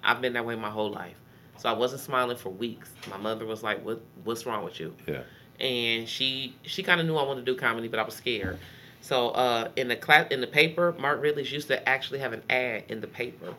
[0.02, 1.16] I've been that way my whole life.
[1.56, 2.90] So I wasn't smiling for weeks.
[3.08, 4.02] My mother was like, "What?
[4.24, 5.22] What's wrong with you?" Yeah.
[5.60, 8.58] and she she kind of knew I wanted to do comedy, but I was scared.
[9.00, 12.42] So uh, in the class in the paper, Mark Ridley's used to actually have an
[12.50, 13.54] ad in the paper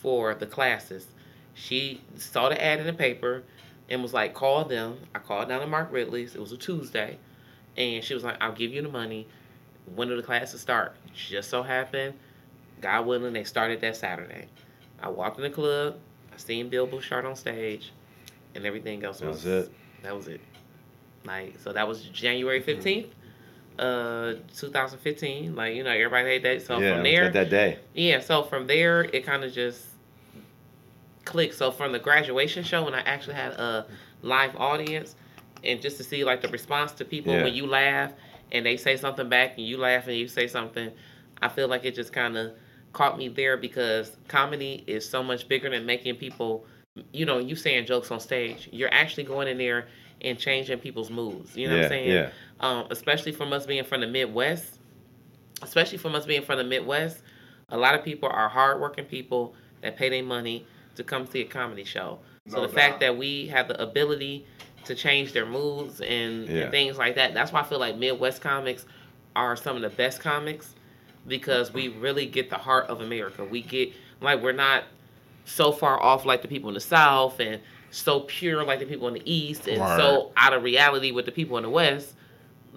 [0.00, 1.06] for the classes.
[1.54, 3.44] She saw the ad in the paper
[3.88, 6.34] and was like, "Call them." I called down to Mark Ridley's.
[6.34, 7.18] It was a Tuesday,
[7.76, 9.26] and she was like, "I'll give you the money.
[9.94, 12.14] When do the classes start?" Just so happened,
[12.80, 14.48] God willing, they started that Saturday.
[15.00, 15.96] I walked in the club.
[16.32, 17.92] I seen Bill Bouchard on stage,
[18.54, 19.72] and everything else That was, was it.
[20.02, 20.40] That was it.
[21.24, 23.14] Like so, that was January fifteenth,
[23.78, 25.54] uh, two thousand fifteen.
[25.54, 26.62] Like you know, everybody had that.
[26.66, 26.94] So yeah.
[26.94, 27.78] from was there, that day.
[27.94, 28.20] yeah.
[28.20, 29.84] So from there, it kind of just
[31.24, 31.54] clicked.
[31.54, 33.86] So from the graduation show, when I actually had a
[34.22, 35.16] live audience,
[35.64, 37.44] and just to see like the response to people Yeah.
[37.44, 38.12] when you laugh
[38.50, 40.90] and they say something back, and you laugh and you say something,
[41.40, 42.52] I feel like it just kind of
[42.92, 46.66] caught me there because comedy is so much bigger than making people.
[47.12, 48.68] You know, you saying jokes on stage.
[48.70, 49.86] You're actually going in there
[50.20, 51.56] and changing people's moods.
[51.56, 52.10] You know what I'm saying?
[52.10, 52.30] yeah.
[52.60, 54.78] Um, especially from us being from the Midwest.
[55.62, 57.22] Especially from us being from the Midwest,
[57.68, 60.66] a lot of people are hardworking people that pay their money
[60.96, 62.18] to come see a comedy show.
[62.48, 64.46] So No the fact that we have the ability
[64.84, 66.62] to change their moods and, Yeah.
[66.62, 68.84] and things like that, that's why I feel like Midwest comics
[69.36, 70.74] are some of the best comics
[71.26, 73.44] because we really get the heart of America.
[73.44, 74.84] We get like we're not
[75.44, 79.06] so far off like the people in the South and so pure like the people
[79.08, 79.96] in the East and Right.
[79.98, 82.14] so out of reality with the people in the West.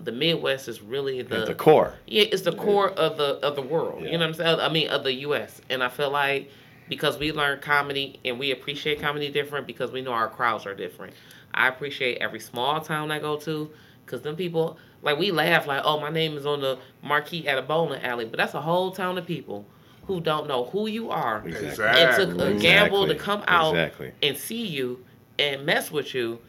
[0.04, 1.94] The Midwest is really the, the core.
[2.06, 4.04] yeah, it's the core of the of the world.
[4.04, 4.12] Yeah.
[4.12, 4.60] You know what I'm saying?
[4.60, 5.62] I mean, of the U.S.
[5.70, 6.52] And I feel like
[6.88, 10.76] because we learn comedy and we appreciate comedy different because we know our crowds are
[10.76, 11.14] different.
[11.54, 13.70] I appreciate every small town I go to
[14.06, 17.58] because them people like we laugh like, oh, my name is on the marquee at
[17.58, 19.66] a bowling alley, but that's a whole town of people
[20.08, 21.86] who don't know who you are Exactly.
[21.86, 22.60] and took a Exactly.
[22.62, 24.12] gamble to come out Exactly.
[24.22, 25.04] and see you
[25.40, 26.40] and mess with you,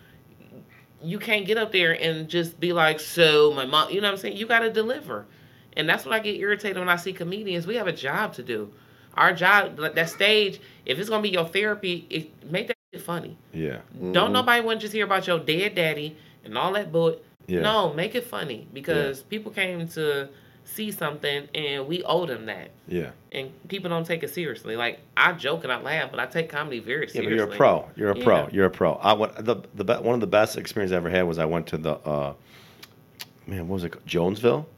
[1.03, 4.13] you can't get up there and just be like, so my mom, you know what
[4.15, 4.37] I'm saying?
[4.37, 5.27] You got to deliver.
[5.77, 7.67] And that's what I get irritated when I see comedians.
[7.67, 8.71] We have a job to do.
[9.17, 13.03] Our job, that stage, if it's going to be your therapy, it, make that shit
[13.03, 13.37] funny.
[13.53, 13.79] Yeah.
[14.13, 17.17] Don't nobody want to just hear about your dead daddy and all that bull.
[17.47, 17.61] Yeah.
[17.61, 20.29] No, make it funny because people came to
[20.65, 22.73] see something and we owe them that.
[22.89, 23.13] Yeah.
[23.33, 24.77] And people don't take it seriously.
[24.77, 27.37] Like, I joke and I laugh, but I take comedy very Yeah, seriously.
[27.37, 27.89] but you're a pro.
[27.95, 28.37] You're a pro.
[28.37, 28.49] Yeah.
[28.53, 28.95] You're a pro.
[28.95, 31.45] I went the the be- one of the best experience I ever had was I
[31.45, 32.35] went to the uh,
[33.47, 33.93] man, what was it?
[33.93, 34.07] called?
[34.07, 34.69] Jonesville.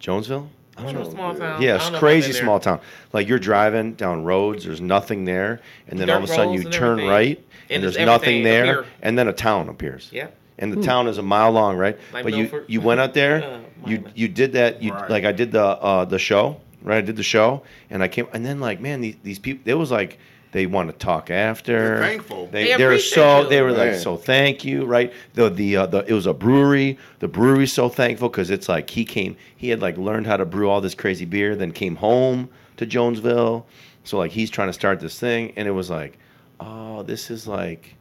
[0.00, 0.50] Jonesville.
[0.76, 1.10] I don't Sure, know.
[1.10, 1.60] small town.
[1.62, 2.80] Yeah, it's don't know if I've crazy been small town.
[3.12, 6.64] Like you're driving down roads, there's nothing there, and then all of a sudden you
[6.64, 7.08] turn everything.
[7.10, 8.90] right, and, And there's there's nothing there, appear.
[9.02, 10.08] and then a town appears.
[10.12, 10.28] Yeah.
[10.58, 11.98] and the town is a mile long, right?
[12.12, 12.64] Like but you Milford.
[12.68, 13.42] you went out there,
[13.84, 14.80] Uh, you you did that.
[14.82, 15.10] You Right.
[15.10, 16.98] like I did the uh, the show, right?
[16.98, 19.74] I did the show, and I came, and then like man, these these people, it
[19.74, 20.18] was like
[20.52, 21.72] they want to talk after.
[21.96, 22.46] They're thankful.
[22.46, 23.48] They, They they were appreciate so you.
[23.48, 23.98] they were like Man.
[24.00, 25.12] so thank you, right?
[25.34, 26.98] The the uh, the it was a brewery.
[27.18, 30.44] The brewery's so thankful because it's like he came, he had like learned how to
[30.44, 33.66] brew all this crazy beer, then came home to Jonesville.
[34.04, 36.18] So like he's trying to start this thing, and it was like,
[36.60, 37.94] oh, this is like,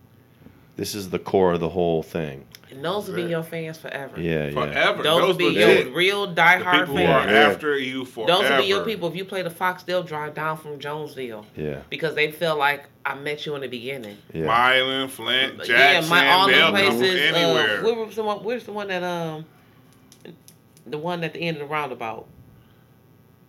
[0.75, 2.45] this is the core of the whole thing.
[2.71, 4.19] And those will be your fans forever.
[4.19, 4.51] Yeah, yeah.
[4.51, 5.03] Forever.
[5.03, 5.87] Those will be legit.
[5.87, 7.55] your real The diehard people who are fans.
[7.55, 8.31] After you forever.
[8.31, 9.09] Those will be your people.
[9.09, 11.45] If you play the Fox, they'll drive down from Jonesville.
[11.57, 11.81] Yeah.
[11.89, 14.17] Because they feel like I met you in the beginning.
[14.33, 14.43] Yeah.
[14.43, 17.35] Milan, Flint, yeah, Jackson, my all the they'll come from places.
[17.35, 17.79] anywhere.
[17.79, 18.43] Uh, where was the one?
[18.43, 19.45] Where's the one that um,
[20.85, 22.27] the one at the end of the roundabout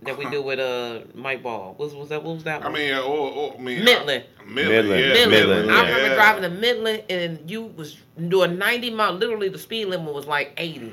[0.03, 1.75] that we do with uh Mike Ball?
[1.79, 2.23] Was was that?
[2.23, 2.63] What was that?
[2.63, 2.75] I One?
[2.75, 4.25] mean, uh, oh, oh, I mean, Midland.
[4.41, 5.01] uh, Midland, Midland.
[5.17, 5.67] yeah, Midland.
[5.67, 6.15] Midland, I remember Yeah.
[6.15, 7.97] driving to Midland and you was
[8.29, 9.21] doing 90 miles.
[9.21, 10.93] Literally, the speed limit was like 80.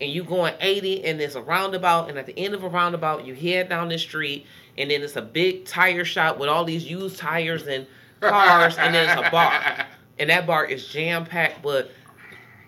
[0.00, 2.08] And you going 80 and it's a roundabout.
[2.08, 4.46] And at the end of a roundabout, you head down the street.
[4.76, 7.84] And then it's a big tire shop with all these used tires and
[8.20, 8.78] cars.
[8.78, 9.86] and then it's a bar.
[10.20, 11.92] And that bar is jam packed, but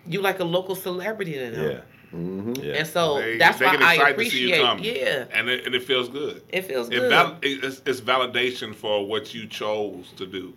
[0.07, 1.69] you like a local celebrity to them.
[1.71, 1.81] Yeah.
[2.13, 2.73] Yeah.
[2.75, 4.65] And so They- that's they why get I excited to see you appreciate.
[4.65, 4.83] coming.
[4.83, 6.43] Yeah, and it, and it feels good.
[6.49, 7.09] it feels It good.
[7.09, 10.53] val- it's, it's validation for what you chose to do.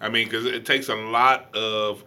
[0.00, 2.04] I mean, because it takes a lot of,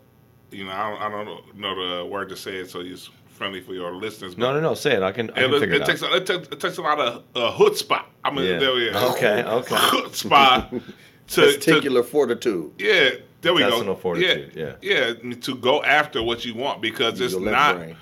[0.51, 3.59] you know, I don't, I don't know the word to say it, so it's friendly
[3.61, 4.35] for your listeners.
[4.35, 4.73] but No, no, no.
[4.73, 5.03] Say it.
[5.03, 5.29] I can.
[5.31, 6.11] I It, can figure it, it, takes out.
[6.13, 8.03] a, it, takes, it takes a lot of uh, chutzpah.
[8.23, 8.59] I mean, Yeah.
[8.59, 9.09] there we go.
[9.11, 9.75] Okay, okay.
[9.75, 10.69] chutzpah
[11.27, 12.71] to, to Testicular fortitude.
[12.79, 13.09] yeah.
[13.41, 13.99] There we Intestinal go.
[14.01, 15.13] fortitude, yeah, yeah.
[15.41, 17.77] To go after what you want because it's not.
[17.77, 17.95] brain.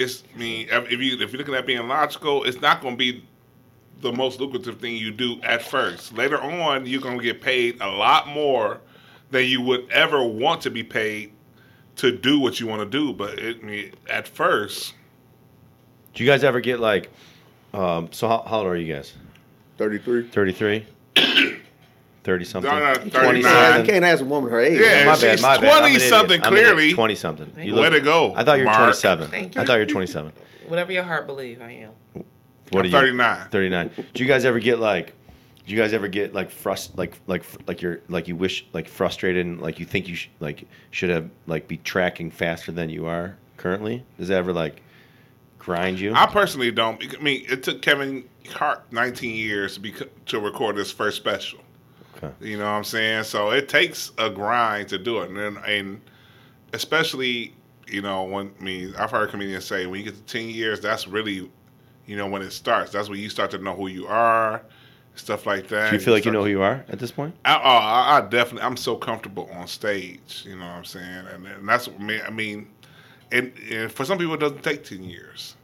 [0.00, 2.98] It's I mean, if you if you're looking at being logical, it's not going to
[2.98, 3.24] be
[4.00, 6.14] the most lucrative thing you do at first.
[6.14, 8.80] Later on, you're going to get paid a lot more
[9.30, 11.32] than you would ever want to be paid
[11.96, 13.12] to do what you want to do.
[13.12, 14.94] But it, I mean, at first,
[16.14, 17.10] Do you guys ever get like?
[17.74, 19.12] Um, so how, how old are you guys?
[19.78, 20.28] 33.
[20.28, 20.86] 33?
[22.24, 22.70] 30 something?
[22.70, 23.86] No, no, I 39.
[23.86, 24.80] can't ask a woman her age.
[24.80, 25.04] Yeah.
[25.06, 25.64] my she's bad, my bad.
[25.64, 26.10] I'm an 20 idiot.
[26.10, 26.74] something, I'm an idiot.
[26.74, 26.92] clearly.
[26.94, 27.52] 20 something.
[27.58, 28.78] You Way to go, I thought you were Mark.
[28.78, 29.28] 27.
[29.28, 30.32] Thank I thought you were 27.
[30.68, 31.90] Whatever your heart believes, I am.
[32.70, 32.90] What I'm are you?
[32.92, 33.48] 39.
[33.50, 33.90] 39.
[34.14, 35.14] Do you guys ever get like
[35.66, 38.88] do you guys ever get like frust like like like you're like you wish like
[38.88, 42.90] frustrated and like you think you sh- like should have like be tracking faster than
[42.90, 44.04] you are currently?
[44.18, 44.82] Does that ever like
[45.58, 46.12] grind you?
[46.14, 47.02] I personally don't.
[47.16, 49.94] I mean, it took Kevin Hart 19 years to, be,
[50.26, 51.60] to record his first special.
[52.22, 52.34] Okay.
[52.40, 53.24] You know what I'm saying?
[53.24, 56.00] So it takes a grind to do it, and then, and
[56.72, 57.54] especially
[57.86, 60.80] you know when I mean I've heard comedians say when you get to 10 years,
[60.80, 61.50] that's really
[62.06, 62.92] you know when it starts.
[62.92, 64.62] That's when you start to know who you are,
[65.14, 65.90] stuff like that.
[65.90, 67.34] Do you feel like you know who you are at this point?
[67.44, 68.62] I, oh, I, I definitely.
[68.62, 70.44] I'm so comfortable on stage.
[70.46, 72.20] You know what I'm saying, and, and that's what me.
[72.20, 72.68] I mean,
[73.32, 75.56] and, and for some people, it doesn't take ten years,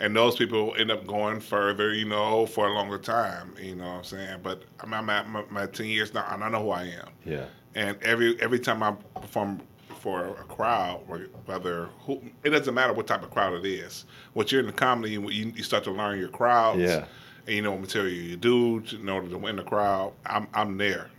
[0.00, 1.94] and those people end up going further.
[1.94, 3.54] You know, for a longer time.
[3.60, 4.40] You know what I'm saying.
[4.42, 7.08] But I'm, I'm at my, my ten years now, and I know who I am.
[7.24, 7.46] Yeah.
[7.74, 9.60] And every every time I perform
[10.00, 11.00] for a crowd,
[11.46, 14.04] whether who, it doesn't matter what type of crowd it is.
[14.32, 16.80] What you're in the comedy, you, you start to learn your crowds.
[16.80, 17.04] Yeah.
[17.46, 20.12] And you know what material you do to- in order to win the crowd.
[20.26, 21.10] I'm I'm there.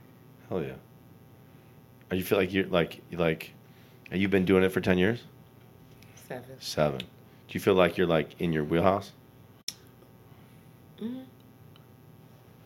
[0.48, 0.74] Hell yeah.
[2.12, 3.54] Are you feel like you're like you like
[4.10, 5.24] have you been doing it for 10 years?
[6.28, 6.56] Seven.
[6.60, 7.02] 7.
[7.50, 9.12] Do you feel like you're like in your wheelhouse?
[11.02, 11.20] Mm-hmm.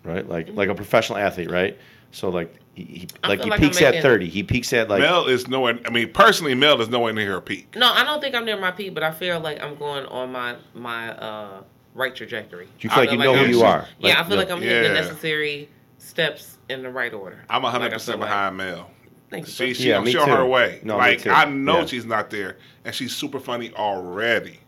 [0.04, 0.28] Right?
[0.28, 1.78] Like like a professional athlete, right?
[2.12, 4.28] So like he, he like he like peaks at 30.
[4.28, 5.80] He peaks at like Mel is nowhere.
[5.86, 7.76] I mean, personally, Mel is nowhere near her peak.
[7.76, 10.32] No, I don't think I'm near my peak, but I feel like I'm going on
[10.34, 11.64] my my uh,
[11.94, 12.66] right trajectory.
[12.66, 13.88] Do you feel like you feel know like who I'm- you are?
[14.00, 17.42] Yeah, I feel like I'm hitting the necessary steps in the right order.
[17.50, 18.90] I'm 100 Like I percent feel like- behind Mel.
[19.30, 19.52] Thank you.
[19.54, 19.82] She, sir.
[19.82, 20.32] she Yeah, I'm me sure too.
[20.32, 20.80] her way.
[20.84, 21.26] No, like.
[21.26, 21.86] I know Yeah.
[21.86, 24.60] she's not there, and she's super funny already.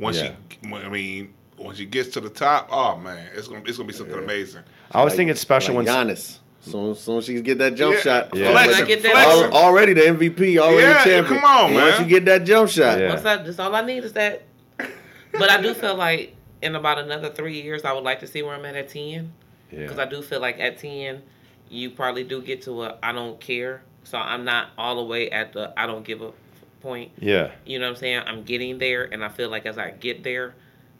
[0.00, 0.32] When Yeah.
[0.50, 3.86] she, I mean, when she gets to the top, oh man, it's gonna it's gonna
[3.86, 4.62] be something amazing.
[4.92, 6.38] I was think it's special like when Giannis.
[6.62, 8.00] Soon, soon as she get that jump Yeah.
[8.00, 8.28] shot.
[8.34, 8.50] Yeah.
[8.52, 9.44] Flexing, When get that- flexing.
[9.44, 11.40] Al- already the MVP, already Yeah, champion.
[11.40, 11.88] come on, man.
[11.88, 13.08] Once you get that jump shot, Yeah.
[13.10, 14.42] Once I, that's all I need is that.
[15.32, 18.42] But I do feel like in about another three years, I would like to see
[18.42, 19.32] where I'm at at ten.
[19.70, 21.22] Because I do feel like at ten,
[21.70, 23.82] you probably do get to a I don't care.
[24.04, 26.32] So I'm not all the way at the I don't give a
[26.80, 27.12] point.
[27.18, 27.52] Yeah.
[27.64, 28.22] You know what I'm saying?
[28.26, 30.54] I'm getting there, and I feel like as I get there,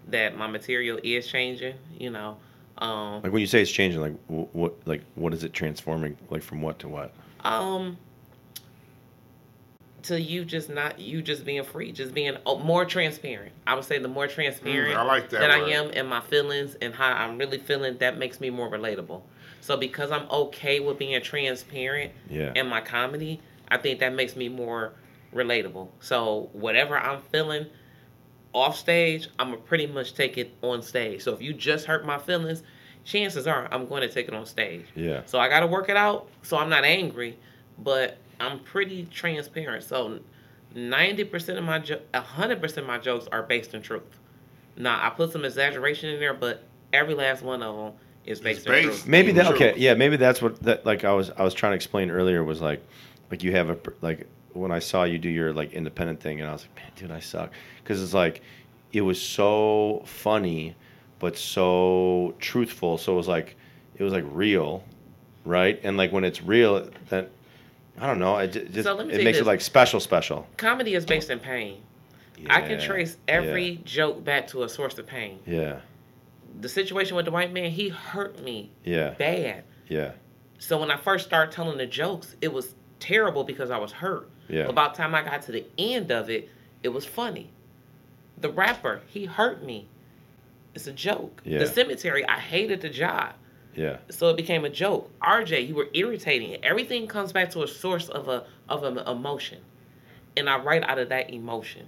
[0.09, 1.74] that my material is changing.
[1.99, 2.37] You know,
[2.78, 6.43] um, Like when you say it's changing like what like what is it transforming like
[6.43, 7.12] from what to what?
[7.45, 7.97] um,
[10.03, 13.53] to you just not you just being free, just being oh, more transparent.
[13.66, 16.20] I would say the more transparent Mm, I like that that I am in my
[16.20, 19.22] feelings and how I'm really feeling, that makes me more relatable.
[19.61, 22.53] So because I'm okay with being transparent Yeah.
[22.55, 24.93] in my comedy, I think that makes me more
[25.35, 25.89] relatable.
[26.01, 27.66] So whatever I'm feeling
[28.53, 31.22] off stage, I'm gonna pretty much take it on stage.
[31.22, 32.62] So if you just hurt my feelings,
[33.05, 34.87] chances are I'm going to take it on stage.
[34.95, 35.22] Yeah.
[35.26, 37.39] So I got to work it out so I'm not angry,
[37.78, 39.85] but I'm pretty transparent.
[39.85, 40.20] So
[40.74, 44.03] 90% of my jo- 100% of my jokes are based in truth.
[44.76, 47.93] Now, I put some exaggeration in there, but every last one of them
[48.24, 48.87] is based in based.
[48.87, 49.07] truth.
[49.07, 49.74] Maybe that okay.
[49.76, 52.61] Yeah, maybe that's what that like I was I was trying to explain earlier was
[52.61, 52.83] like
[53.31, 56.48] like you have a like when I saw you do your like independent thing and
[56.48, 58.42] I was like, man, dude, I suck because it's like
[58.92, 60.74] it was so funny
[61.18, 62.98] but so truthful.
[62.98, 63.57] So it was like
[63.96, 64.82] it was like real,
[65.44, 65.78] right?
[65.82, 67.26] And like when it's real, then
[67.98, 68.38] I don't know.
[68.38, 70.46] It just So it makes it like special, special.
[70.57, 71.82] Comedy is based in pain.
[72.48, 75.40] I can trace every joke back to a source of pain.
[75.46, 75.80] Yeah,
[76.61, 79.64] The situation with the white man, he hurt me yeah, bad.
[79.88, 80.12] yeah,
[80.59, 84.30] So when I first started telling the jokes, it was terrible because I was hurt.
[84.51, 84.64] Yeah.
[84.64, 86.48] About the time I got to the end of it,
[86.82, 87.51] it was funny.
[88.38, 89.86] The rapper, he hurt me.
[90.74, 91.42] It's a joke.
[91.44, 91.59] Yeah.
[91.59, 93.34] The cemetery, I hated the job.
[93.74, 95.11] yeah, So it became a joke.
[95.20, 96.62] RJ, you were irritating.
[96.64, 99.59] Everything comes back to a source of a of an emotion.
[100.36, 101.86] And I write out of that emotion.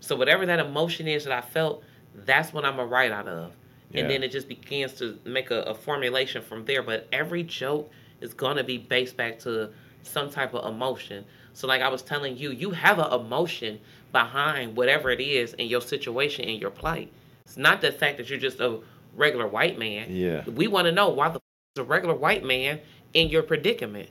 [0.00, 1.82] So whatever that emotion is that I felt,
[2.14, 3.52] that's what I'm gonna write out of.
[3.90, 4.02] Yeah.
[4.02, 6.82] And then it just begins to make a, a formulation from there.
[6.82, 7.90] But every joke
[8.20, 9.70] is gonna be based back to
[10.02, 11.24] some type of emotion.
[11.54, 13.80] So like I was telling you, you have an emotion
[14.12, 17.12] behind whatever it is in your situation in your plight.
[17.44, 18.80] It's not the fact that you're just a
[19.16, 20.06] regular white man.
[20.14, 20.44] Yeah.
[20.48, 21.42] We want to know why the f-
[21.76, 22.80] is a regular white man
[23.14, 24.08] in your predicament.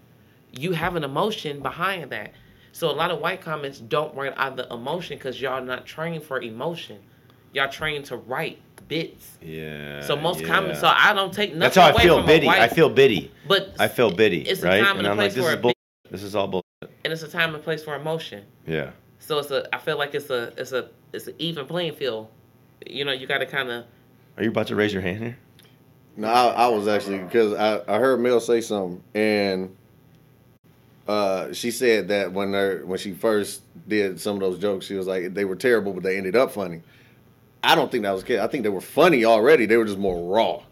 [0.52, 2.34] You have an emotion behind that.
[2.74, 6.24] So a lot of white comments don't write out the emotion because y'all not trained
[6.24, 7.00] for emotion.
[7.54, 9.38] Y'all trained to write bits.
[9.42, 10.02] yeah.
[10.02, 10.48] So most yeah.
[10.48, 10.80] comments.
[10.82, 12.48] So I don't take nothing That's how I feel bitty.
[12.48, 13.32] I feel bitty.
[13.48, 14.84] but I feel bitty, It's a right?
[14.84, 15.74] time and and a I'm like, this is a bull.
[16.12, 16.64] This is all bull.
[16.82, 18.44] and it's a time and place for emotion.
[18.68, 18.92] Yeah.
[19.20, 19.74] So it's a.
[19.74, 20.54] I feel like it's a.
[20.58, 20.90] It's a.
[21.14, 22.28] It's an even playing field.
[22.86, 23.86] You know, you got to kind of.
[24.38, 25.38] Are you about to raise your hand here?
[26.18, 29.76] No, I, I was actually because I, I heard Mel say something, and
[31.08, 34.96] uh, she said that when her when she first did some of those jokes, she
[34.96, 36.82] was like they were terrible, but they ended up funny.
[37.64, 38.40] I don't think that was the case.
[38.40, 39.66] I think they were funny already.
[39.66, 40.64] They were just more raw.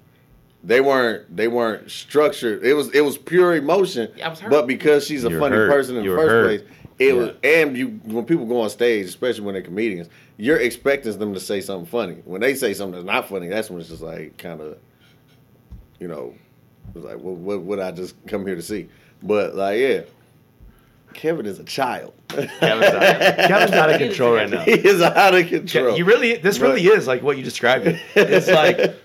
[0.64, 1.36] They weren't.
[1.36, 2.64] They weren't structured.
[2.66, 2.90] It was.
[2.94, 4.12] It was pure emotion.
[4.16, 4.50] Yeah, I was hurt.
[4.52, 5.70] But because she's a You were funny hurt.
[5.72, 6.46] person in You the first hurt.
[6.46, 6.62] place,
[7.00, 7.14] it Yeah.
[7.14, 7.36] was.
[7.44, 11.40] And you, when people go on stage, especially when they're comedians, you're expecting them to
[11.40, 12.18] say something funny.
[12.26, 14.78] When they say something that's not funny, that's when it's just like kind of,
[16.00, 16.34] you know,
[16.94, 18.90] it's like what, what what I just come here to see.
[19.24, 20.02] But like, yeah,
[21.14, 22.14] Kevin is a child.
[22.28, 23.02] Kevin's out,
[23.48, 24.60] Kevin's out of control right now.
[24.62, 25.98] he is out of Ke- control.
[25.98, 28.00] You really, this But- really is like what you described it.
[28.16, 28.99] It's like,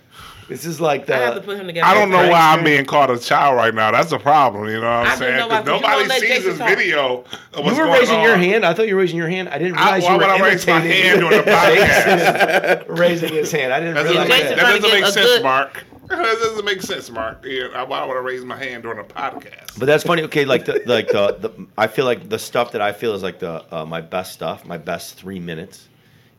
[0.49, 1.87] this is like I have to put him together.
[1.87, 3.91] I don't know why I'm being called a child right now.
[3.91, 4.67] That's a problem.
[4.69, 5.39] You know what I I'm didn't saying?
[5.39, 6.69] know why, Because 'cause you nobody sees Jason this talk.
[6.69, 7.25] video
[7.55, 8.65] of You were going raising your hand.
[8.67, 9.49] I thought you were raising your hand.
[9.49, 12.85] I didn't I, realize why you would were I raise my hand during the podcast?
[12.99, 13.73] raising his hand.
[13.73, 14.57] I didn't That realize doesn't, make, that.
[14.57, 15.85] that doesn't make sense, good- Mark.
[16.07, 17.43] That doesn't make sense, Mark.
[17.47, 19.79] Yeah, why would I raise my hand during a podcast?
[19.79, 20.21] But that's funny.
[20.25, 23.23] Okay, like the like the, the I feel like the stuff that I feel is
[23.23, 24.67] like the uh, my best stuff.
[24.67, 25.89] My best three minutes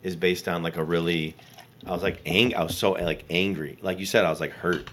[0.04, 1.34] is based on like a really.
[1.84, 2.54] I was like ang.
[2.54, 3.78] I was so like angry.
[3.82, 4.88] Like you said, I was like hurt.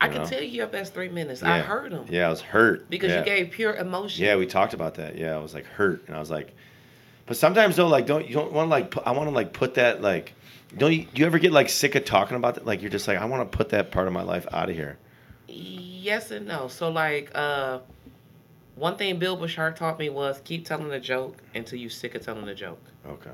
[0.00, 0.28] I you can know?
[0.28, 1.42] tell you your best three minutes.
[1.42, 1.54] Yeah.
[1.54, 3.20] I heard him Yeah, I was hurt because yeah.
[3.20, 4.24] you gave pure emotion.
[4.24, 5.16] Yeah, we talked about that.
[5.16, 6.54] Yeah, I was like hurt, and I was like,
[7.26, 8.90] but sometimes though, like, don't you don't want to like?
[8.90, 10.34] Put, I want to like put that like.
[10.76, 12.64] Don't you, do you ever get like sick of talking about that?
[12.64, 14.74] Like you're just like, I want to put that part of my life out of
[14.74, 14.96] here.
[15.46, 16.68] Yes and no.
[16.68, 17.80] So like, uh,
[18.74, 22.24] one thing Bill Bouchard taught me was keep telling the joke until you're sick of
[22.24, 22.80] telling the joke.
[23.06, 23.30] Okay.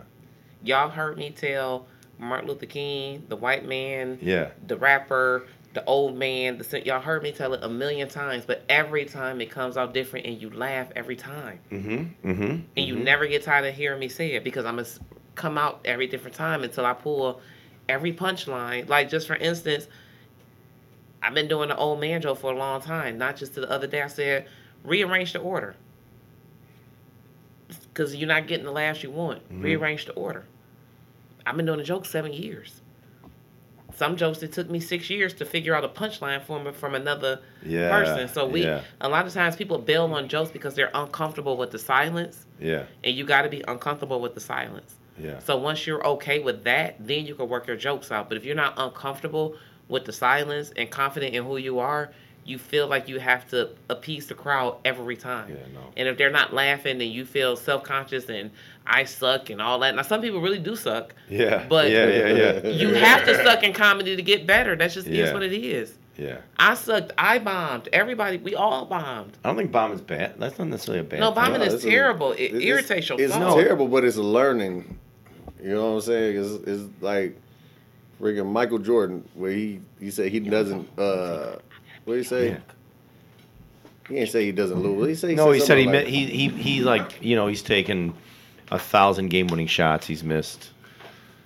[0.65, 1.87] Y'all heard me tell
[2.19, 4.49] Martin Luther King, the white man, Yeah.
[4.67, 6.59] the rapper, the old man.
[6.59, 9.95] The y'all heard me tell it a million times, but every time it comes out
[9.95, 12.31] different, and you laugh every time, Mm-hmm.
[12.31, 12.43] Mm-hmm.
[12.77, 14.89] and you never get tired of hearing me say it because I'm gonna
[15.35, 17.41] come out every different time until I pull
[17.89, 18.89] every punchline.
[18.89, 19.87] Like just for instance,
[21.23, 23.19] I've been doing the old man joke for a long time.
[23.19, 24.03] Not just to the other day.
[24.03, 24.47] I said
[24.85, 25.75] rearrange the order
[27.93, 29.43] because you're not getting the laughs you want.
[29.51, 30.45] Rearrange the order.
[31.49, 32.83] I've been doing the joke seven years.
[33.95, 36.95] Some jokes it took me six years to figure out a punchline for me from
[36.95, 38.29] another Yeah, person.
[38.29, 38.83] So we yeah.
[39.01, 42.85] a lot of times people bail on jokes because they're uncomfortable with the silence, Yeah.
[43.03, 44.97] and you got to be uncomfortable with the silence.
[45.19, 45.39] Yeah.
[45.41, 48.29] So once you're okay with that, then you can work your jokes out.
[48.29, 49.57] But if you're not uncomfortable
[49.89, 52.13] with the silence and confident in who you are,
[52.49, 55.51] you feel like you have to appease the crowd every time.
[55.51, 55.81] Yeah, no.
[55.97, 58.51] And if they're not laughing, then you feel self conscious and
[58.87, 59.95] I suck and all that.
[59.95, 61.15] Now some people really do suck.
[61.29, 61.67] Yeah.
[61.69, 62.29] But- yeah, yeah,
[62.63, 62.69] yeah.
[62.83, 64.77] You have to suck in comedy to get better.
[64.77, 65.25] That's just Yeah.
[65.27, 65.95] is what it is.
[66.17, 66.39] Yeah.
[66.59, 67.13] I sucked.
[67.17, 67.89] I bombed.
[67.93, 69.37] Everybody, we all bombed.
[69.45, 70.35] I don't think bombing's bad.
[70.39, 71.35] That's not necessarily a bad No, thing.
[71.37, 72.33] bombing No, is it's a- terrible.
[72.33, 73.57] It It's- irritates your It's phone.
[73.63, 74.99] terrible, but it's learning.
[75.63, 76.37] You know what I'm saying?
[76.43, 77.37] It's, it's like
[78.21, 80.89] freaking Michael Jordan, where he he said he doesn't.
[80.99, 81.57] uh
[82.09, 82.49] What did he say?
[82.49, 82.59] Yeah.
[84.09, 84.97] He ain't say he doesn't lose.
[84.97, 85.35] What did he say?
[85.35, 88.15] No, he said he something mi- like- he he he like you know he's taken
[88.71, 90.07] a thousand game winning shots.
[90.07, 90.71] He's missed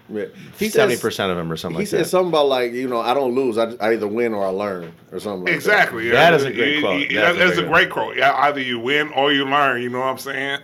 [0.08, 0.26] Yeah.
[0.60, 1.96] He seventy percent of them or something like that.
[1.96, 2.10] He like said that.
[2.10, 3.58] something about like you know I don't lose.
[3.58, 6.08] I, I either win or I learn or something like Exactly.
[6.10, 6.36] That yeah.
[6.36, 7.10] is a great quote.
[7.10, 8.16] you- That's a That's a great great quote.
[8.16, 9.82] Yeah, either you win or you learn.
[9.82, 10.60] You know what I'm saying?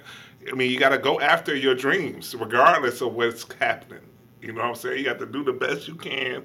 [0.49, 4.01] I mean, you got to go after your dreams, regardless of what's happening.
[4.41, 4.99] You know what I'm saying?
[4.99, 6.45] You got to do the best you can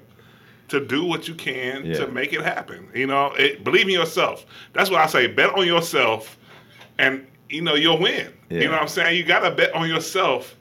[0.68, 1.94] to do what you can Yeah.
[1.98, 2.88] to make it happen.
[2.94, 4.46] You know, it, believe in yourself.
[4.72, 5.26] That's what I say.
[5.26, 6.36] Bet on yourself,
[6.98, 8.32] and you know you'll win.
[8.48, 8.60] Yeah.
[8.60, 9.16] You know what I'm saying?
[9.16, 10.56] You got to bet on yourself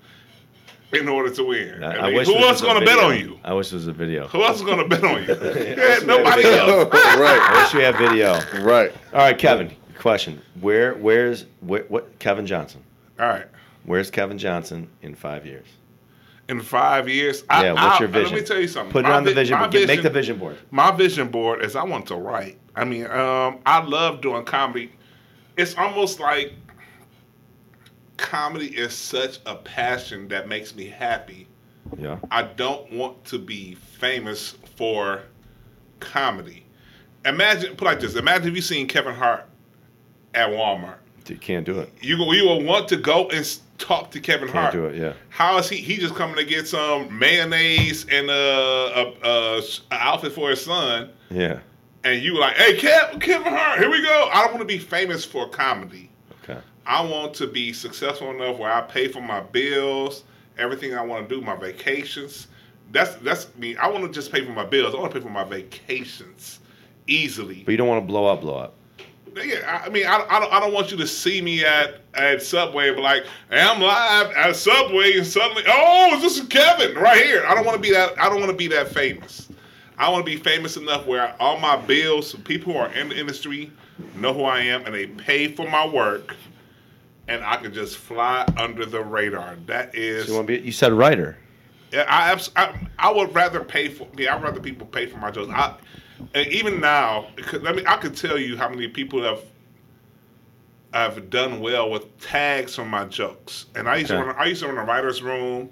[0.92, 1.84] in order to win.
[1.84, 3.40] I, I I mean, wish who else was a going to bet on you?
[3.44, 4.28] I wish it was a video.
[4.28, 5.28] Who else is going to bet on you?
[5.30, 6.68] yeah, nobody that.
[6.70, 6.90] else.
[6.94, 8.34] I wish we had video.
[8.64, 8.92] right.
[9.14, 9.72] All right, Kevin.
[9.98, 12.84] Question: Where where's where, what Kevin Johnson?
[13.20, 13.46] All right.
[13.86, 15.66] Where's Kevin Johnson in five years?
[16.50, 17.44] In five years.
[17.50, 18.34] I, Yeah, what's I- your vision?
[18.34, 18.92] Let me tell you something.
[18.92, 19.72] Put it My on the vision board.
[19.72, 20.58] Get- Make the vision board.
[20.72, 22.58] My vision board is I want to write.
[22.76, 24.92] I mean, um, I love doing comedy.
[25.58, 26.54] It's almost like
[28.18, 31.48] comedy is such a passion that makes me happy.
[31.98, 32.18] Yeah.
[32.32, 35.22] I don't want to be famous for
[36.00, 36.66] comedy.
[37.26, 39.46] Imagine, put like this: Imagine if you seen Kevin Hart
[40.34, 40.96] at Walmart.
[41.28, 41.92] You can't do it.
[42.02, 43.46] You you will want to go and
[43.84, 44.74] talk to Kevin Can't Hart.
[44.74, 44.96] do it.
[44.96, 45.14] Yeah.
[45.30, 45.78] How is he?
[45.78, 49.58] He just coming to get some mayonnaise and a, a, a,
[49.92, 51.60] a outfit for his son, Yeah.
[52.04, 54.30] and you like, hey, Kev, Kevin Hart, here we go.
[54.34, 56.10] I don't want to be famous for comedy.
[56.44, 56.60] Okay.
[56.86, 60.24] I want to be successful enough where I pay for my bills,
[60.58, 62.48] everything I want to do, my vacations.
[62.92, 63.76] That's that's me.
[63.78, 64.94] I want to just pay for my bills.
[64.94, 66.60] I want to pay for my vacations
[67.08, 67.64] easily.
[67.66, 68.76] But you don't want to blow up, blow up.
[69.36, 72.42] Yeah, I mean, I, I, don't, I don't want you to see me at, at
[72.42, 77.24] Subway, but like, hey, I'm live at Subway, and suddenly, oh, this is Kevin right
[77.24, 77.44] here.
[77.48, 78.20] I don't want to be that.
[78.20, 79.50] I don't want to be that famous.
[79.98, 83.20] I want to be famous enough where all my bills, people who are in the
[83.20, 83.72] industry,
[84.16, 86.36] know who I am, and they pay for my work,
[87.28, 89.56] and I can just fly under the radar.
[89.68, 90.66] That is, So you want to be?
[90.66, 91.38] You said writer.
[91.92, 94.08] yeah, I, I I would rather pay for.
[94.18, 95.52] Yeah, I'd rather people pay for my jokes.
[95.54, 95.76] I,
[96.34, 99.42] and even now, because, I mean, I could tell you how many people have
[100.94, 103.66] have done well with tags from my jokes.
[103.74, 105.72] And I used to run, I used to run a writers' room,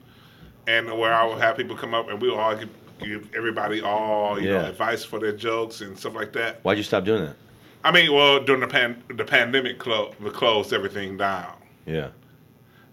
[0.67, 2.69] and where I would have people come up and we would all give,
[2.99, 6.63] give everybody all you know advice for their jokes and stuff like that.
[6.63, 7.35] Why'd you stop doing that?
[7.83, 11.53] I mean, well, during the pan, the pandemic, clo- closed everything down.
[11.85, 12.09] Yeah.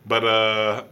[0.07, 0.84] But uh,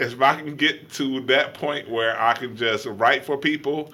[0.00, 3.92] if I can get to that point where I can just write for people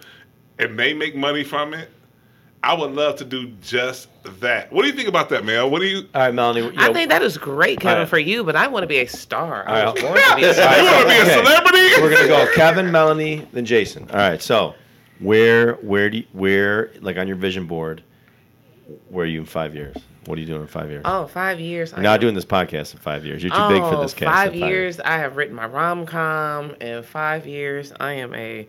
[0.59, 1.91] and they make money from it,
[2.63, 4.09] I would love to do just
[4.41, 4.73] that.
[4.73, 5.69] What do you think about that, Mel?
[5.71, 5.99] What do you?
[6.15, 6.61] All right, Melenie.
[6.63, 8.09] You I know, think that is great, Kevin, Alright.
[8.09, 8.43] for you.
[8.43, 9.69] But I want to be a star.
[9.69, 9.95] I Alright.
[9.95, 10.83] was born to be a you star.
[10.83, 11.45] want to be a Okay.
[11.45, 12.01] celebrity?
[12.01, 14.09] we're gonna go Kevin, Melenie, then Jason.
[14.11, 14.41] All right.
[14.41, 14.75] So,
[15.21, 18.03] where where do you, where like on your vision board?
[19.09, 19.97] Where are you in five years?
[20.27, 21.03] What are you doing in five years?
[21.05, 21.93] Oh, five years.
[21.93, 23.43] You're not doing this podcast in five years.
[23.43, 24.21] You're too big for this oh, cast.
[24.21, 25.01] in Oh, Five years.
[25.01, 26.75] I have written my rom com.
[26.81, 28.67] In five years, I am a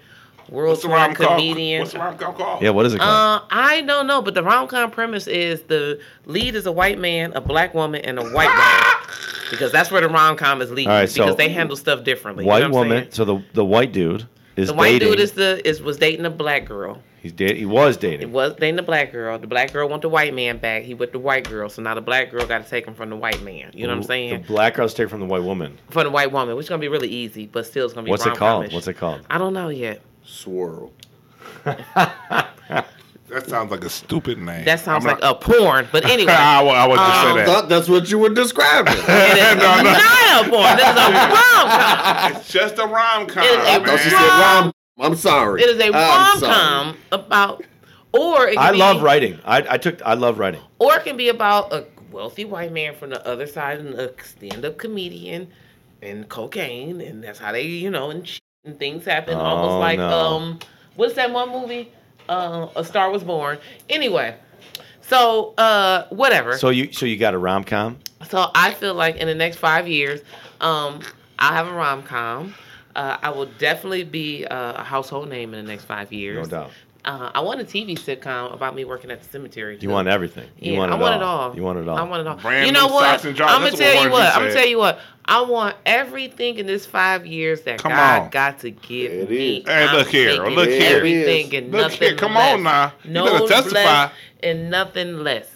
[0.49, 1.27] world What's the tour rom com?
[1.27, 1.81] comedian.
[1.81, 2.61] What's the rom com called?
[2.61, 2.69] Yeah.
[2.71, 3.41] What is it called?
[3.41, 6.99] Uh, I don't know, but the rom com premise is the lead is a white
[6.99, 8.91] man, a black woman, and a white woman.
[9.51, 10.89] Because that's where the rom com is leading.
[10.89, 12.43] All right, so- because they handle stuff differently.
[12.45, 13.03] you white know what I'm woman.
[13.03, 13.11] saying?
[13.11, 15.09] So the the white dude is The white dating.
[15.09, 16.99] dude is the is was dating a black girl.
[17.21, 18.21] He's da- He was dating.
[18.21, 19.37] He was dating the black girl.
[19.37, 20.81] The black girl want the white man back.
[20.81, 21.69] He with the white girl.
[21.69, 23.69] So now the black girl got to take him from the white man.
[23.75, 24.41] You know what I'm saying?
[24.41, 25.77] The black girl's taken from the white woman.
[25.91, 28.09] from the white woman, which is gonna be really easy, but still it's gonna be.
[28.11, 28.41] What's it called?
[28.63, 28.73] rom-com-ish.
[28.73, 29.21] What's it called?
[29.29, 30.01] I don't know yet.
[30.25, 30.91] Swirl.
[33.27, 34.65] That sounds like a stupid name.
[34.65, 36.31] That sounds I'm like not- a porn, but anyway.
[36.31, 37.47] I, I wasn't Um, say that.
[37.47, 38.93] thought that's what you were describing.
[38.97, 39.91] It is No, no.
[39.91, 40.77] not a porn.
[40.77, 42.35] This is a rom com.
[42.37, 43.43] It's just a rom com.
[43.43, 44.71] It is a I thought she said rom.
[44.99, 45.61] I'm sorry.
[45.63, 46.53] It is a I'm rom sorry.
[46.53, 47.63] com about,
[48.13, 49.39] or it can I be, love writing.
[49.43, 50.01] I, I took.
[50.03, 50.61] I love writing.
[50.79, 54.13] or it can be about a wealthy white man from the other side and a
[54.23, 55.47] stand-up comedian
[56.01, 59.35] and cocaine, and that's how they, you know, and, shit and things happen.
[59.35, 60.09] Oh, almost like no.
[60.09, 60.59] um,
[60.95, 61.91] what's that one movie?
[62.27, 63.59] Uh, a Star Was Born.
[63.89, 64.35] Anyway,
[65.01, 66.57] so uh, whatever.
[66.57, 67.99] So you so you got a rom com.
[68.29, 70.21] So I feel like in the next five years,
[70.59, 71.01] um,
[71.37, 72.55] I'll have a rom com.
[72.95, 76.49] Uh, I will definitely be uh, a household name in the next five years.
[76.49, 76.71] No doubt.
[77.05, 79.77] Uh, I want a TV sitcom about me working at the cemetery.
[79.79, 80.49] You want everything.
[80.59, 81.21] You Yeah, want it I want all.
[81.21, 81.55] it all.
[81.55, 81.97] You want it all.
[81.97, 82.35] I want it all.
[82.37, 83.03] Brand you know what?
[83.05, 83.53] socks and drawers.
[83.53, 84.35] I'm gonna That's tell you what.
[84.35, 84.99] I'm gonna tell you what.
[85.25, 88.29] I want everything in this five years that Come God on.
[88.31, 89.57] got to give It me.
[89.57, 89.67] is.
[89.67, 90.33] Hey, I'm look here.
[90.47, 90.97] Look here.
[90.97, 92.15] Everything and Look nothing here.
[92.17, 92.53] Come less.
[92.55, 92.93] on now.
[93.03, 93.83] You No better testify.
[93.83, 95.47] less and nothing less.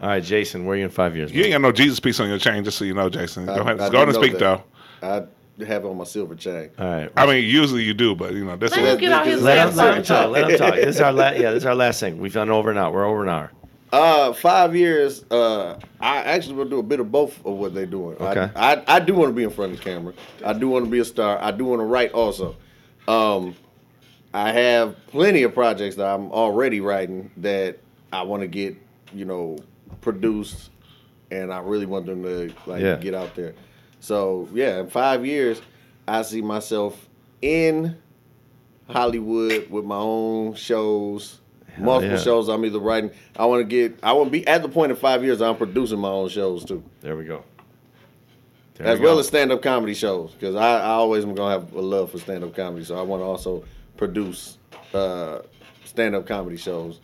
[0.00, 1.32] All right, Jason, where are you in five years?
[1.32, 3.44] You ain't got no Jesus piece on your chain, just so you know, Jason.
[3.46, 4.38] Go I- ahead, I go ahead and speak that.
[4.40, 4.62] though.
[5.02, 5.22] I
[5.60, 6.70] have on my silver chain.
[6.78, 7.10] All right.
[7.16, 9.42] I mean, usually you do, but you know, this Let is him get out his
[9.42, 10.30] let him, let him talk.
[10.30, 10.74] Let him talk.
[10.74, 11.38] This is our last.
[11.38, 12.18] Yeah, this is our last thing.
[12.18, 12.92] We've done over an hour.
[12.92, 13.52] We're over an hour.
[13.92, 15.24] Uh, five years.
[15.30, 18.16] Uh, I actually will do a bit of both of what they're doing.
[18.18, 18.50] Okay.
[18.56, 20.12] I, I, I do want to be in front of the camera.
[20.44, 21.38] I do want to be a star.
[21.40, 22.56] I do want to write also.
[23.06, 23.54] Um,
[24.32, 27.78] I have plenty of projects that I'm already writing that
[28.12, 28.74] I want to get,
[29.12, 29.58] you know,
[30.00, 30.70] produced,
[31.30, 32.96] and I really want them to like Yeah.
[32.96, 33.54] get out there.
[34.04, 35.62] So yeah, in five years,
[36.06, 37.08] I see myself
[37.40, 37.96] in
[38.86, 41.40] Hollywood with my own shows,
[41.78, 42.22] multiple yeah.
[42.22, 42.50] shows.
[42.50, 43.12] I'm either writing.
[43.34, 43.98] I want to get.
[44.02, 46.66] I want to be at the point in five years I'm producing my own shows
[46.66, 47.44] too, There we go.
[48.74, 49.20] There as we well go.
[49.20, 50.32] as stand up comedy shows.
[50.32, 53.02] Because I, I always am gonna have a love for stand up comedy, so I
[53.02, 53.64] want to also
[53.96, 54.58] produce
[54.92, 55.38] uh,
[55.86, 57.00] stand up comedy shows.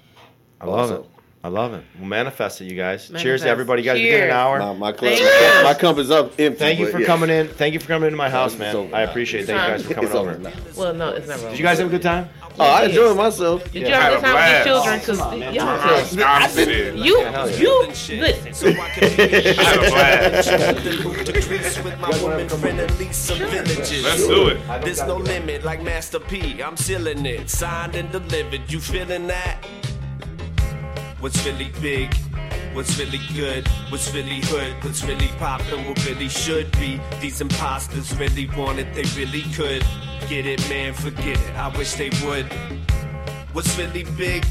[0.60, 1.02] I love also.
[1.04, 1.19] it.
[1.42, 1.82] I love it.
[1.98, 3.10] Well, manifest it, you guys.
[3.16, 3.80] Cheers to everybody.
[3.80, 4.58] You guys, we did an hour.
[4.58, 6.58] My my, cup, my, cup is up empty.
[6.58, 7.06] Thank you for yeah.
[7.06, 7.48] coming in.
[7.48, 8.92] Thank you for coming into my house, man.
[8.92, 9.46] I appreciate it.
[9.46, 10.38] Thank you guys for coming over over.
[10.38, 10.52] now.
[10.76, 11.48] Well, no, it's never.
[11.48, 12.28] Did you guys have a good time?
[12.58, 13.72] Oh, I enjoyed myself.
[13.72, 14.98] Did you have a a good time with your children?
[14.98, 17.04] Because y'all I'm, said I'm serious.
[17.06, 18.20] you hell you Shit.
[18.20, 18.50] listen.
[18.60, 19.62] So I can be I
[19.94, 24.04] had a the loop to Greece with my woman friend and lease some villages.
[24.04, 24.60] Let's do it.
[24.82, 26.62] There's no limit, like Master P.
[26.62, 28.70] I'm sealing it, signed and delivered.
[28.70, 29.64] You feeling that?
[31.20, 32.14] What's really big?
[32.72, 33.68] What's really good?
[33.90, 34.72] What's really hood?
[34.82, 35.86] What's really poppin'?
[35.86, 36.98] What really should be?
[37.20, 39.84] These imposters really want it, they really could.
[40.30, 41.54] Get it, man, forget it.
[41.56, 42.50] I wish they would.
[43.52, 44.46] What's really big?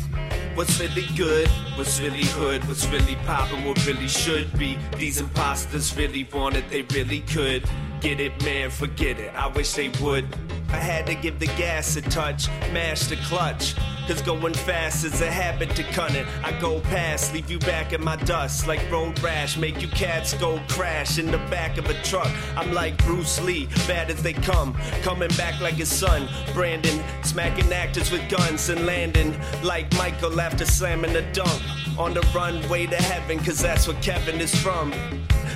[0.53, 1.47] What's really good?
[1.75, 2.63] What's really hood?
[2.67, 3.65] What's really poppin'?
[3.65, 4.77] What really should be?
[4.95, 7.67] These imposters really want it, they really could.
[7.99, 9.33] Get it, man, forget it.
[9.33, 10.27] I wish they would.
[10.71, 13.75] I had to give the gas a touch, mash the clutch.
[14.07, 16.25] Cause going fast is a habit to Cunnin.
[16.43, 19.55] I go past, leave you back in my dust like road rash.
[19.55, 22.31] Make you cats go crash in the back of a truck.
[22.55, 24.75] I'm like Bruce Lee, bad as they come.
[25.03, 27.03] Coming back like his son, Brandon.
[27.23, 31.61] Smacking actors with guns and landing like Michael after slamming a dunk.
[31.99, 34.91] On the runway to heaven, cause that's where Kevin is from.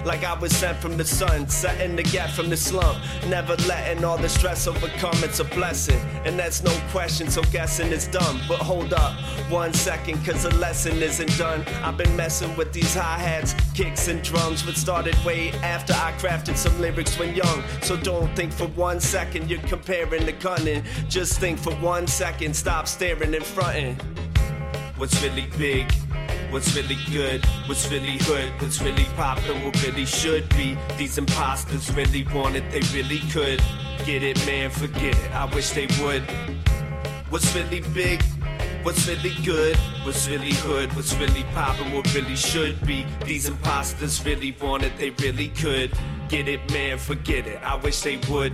[0.05, 2.99] Like I was sent from the sun, setting the gap from the slump.
[3.27, 5.99] Never letting all the stress overcome, it's a blessing.
[6.25, 8.41] And that's no question, so guessing is dumb.
[8.47, 9.13] But hold up,
[9.49, 11.63] one second, cause the lesson isn't done.
[11.83, 16.11] I've been messing with these hi hats, kicks, and drums, but started way after I
[16.17, 17.63] crafted some lyrics when young.
[17.81, 20.83] So don't think for one second you're comparing the Cunnin.
[21.09, 23.95] Just think for one second, stop staring and fronting.
[24.97, 25.91] What's really big?
[26.53, 27.43] What's really good?
[27.65, 28.61] What's really hood?
[28.61, 29.63] What's really poppin'?
[29.63, 30.77] What really should be?
[30.99, 33.59] These imposters really want it, they really could.
[34.05, 35.31] Get it, man, forget it.
[35.31, 36.21] I wish they would.
[37.31, 38.21] What's really big?
[38.83, 39.75] What's really good?
[40.03, 40.93] What's really hood?
[40.93, 41.91] What's really poppin'?
[41.91, 43.07] What really should be?
[43.25, 45.91] These imposters really want it, they really could.
[46.29, 47.63] Get it, man, forget it.
[47.63, 48.53] I wish they would.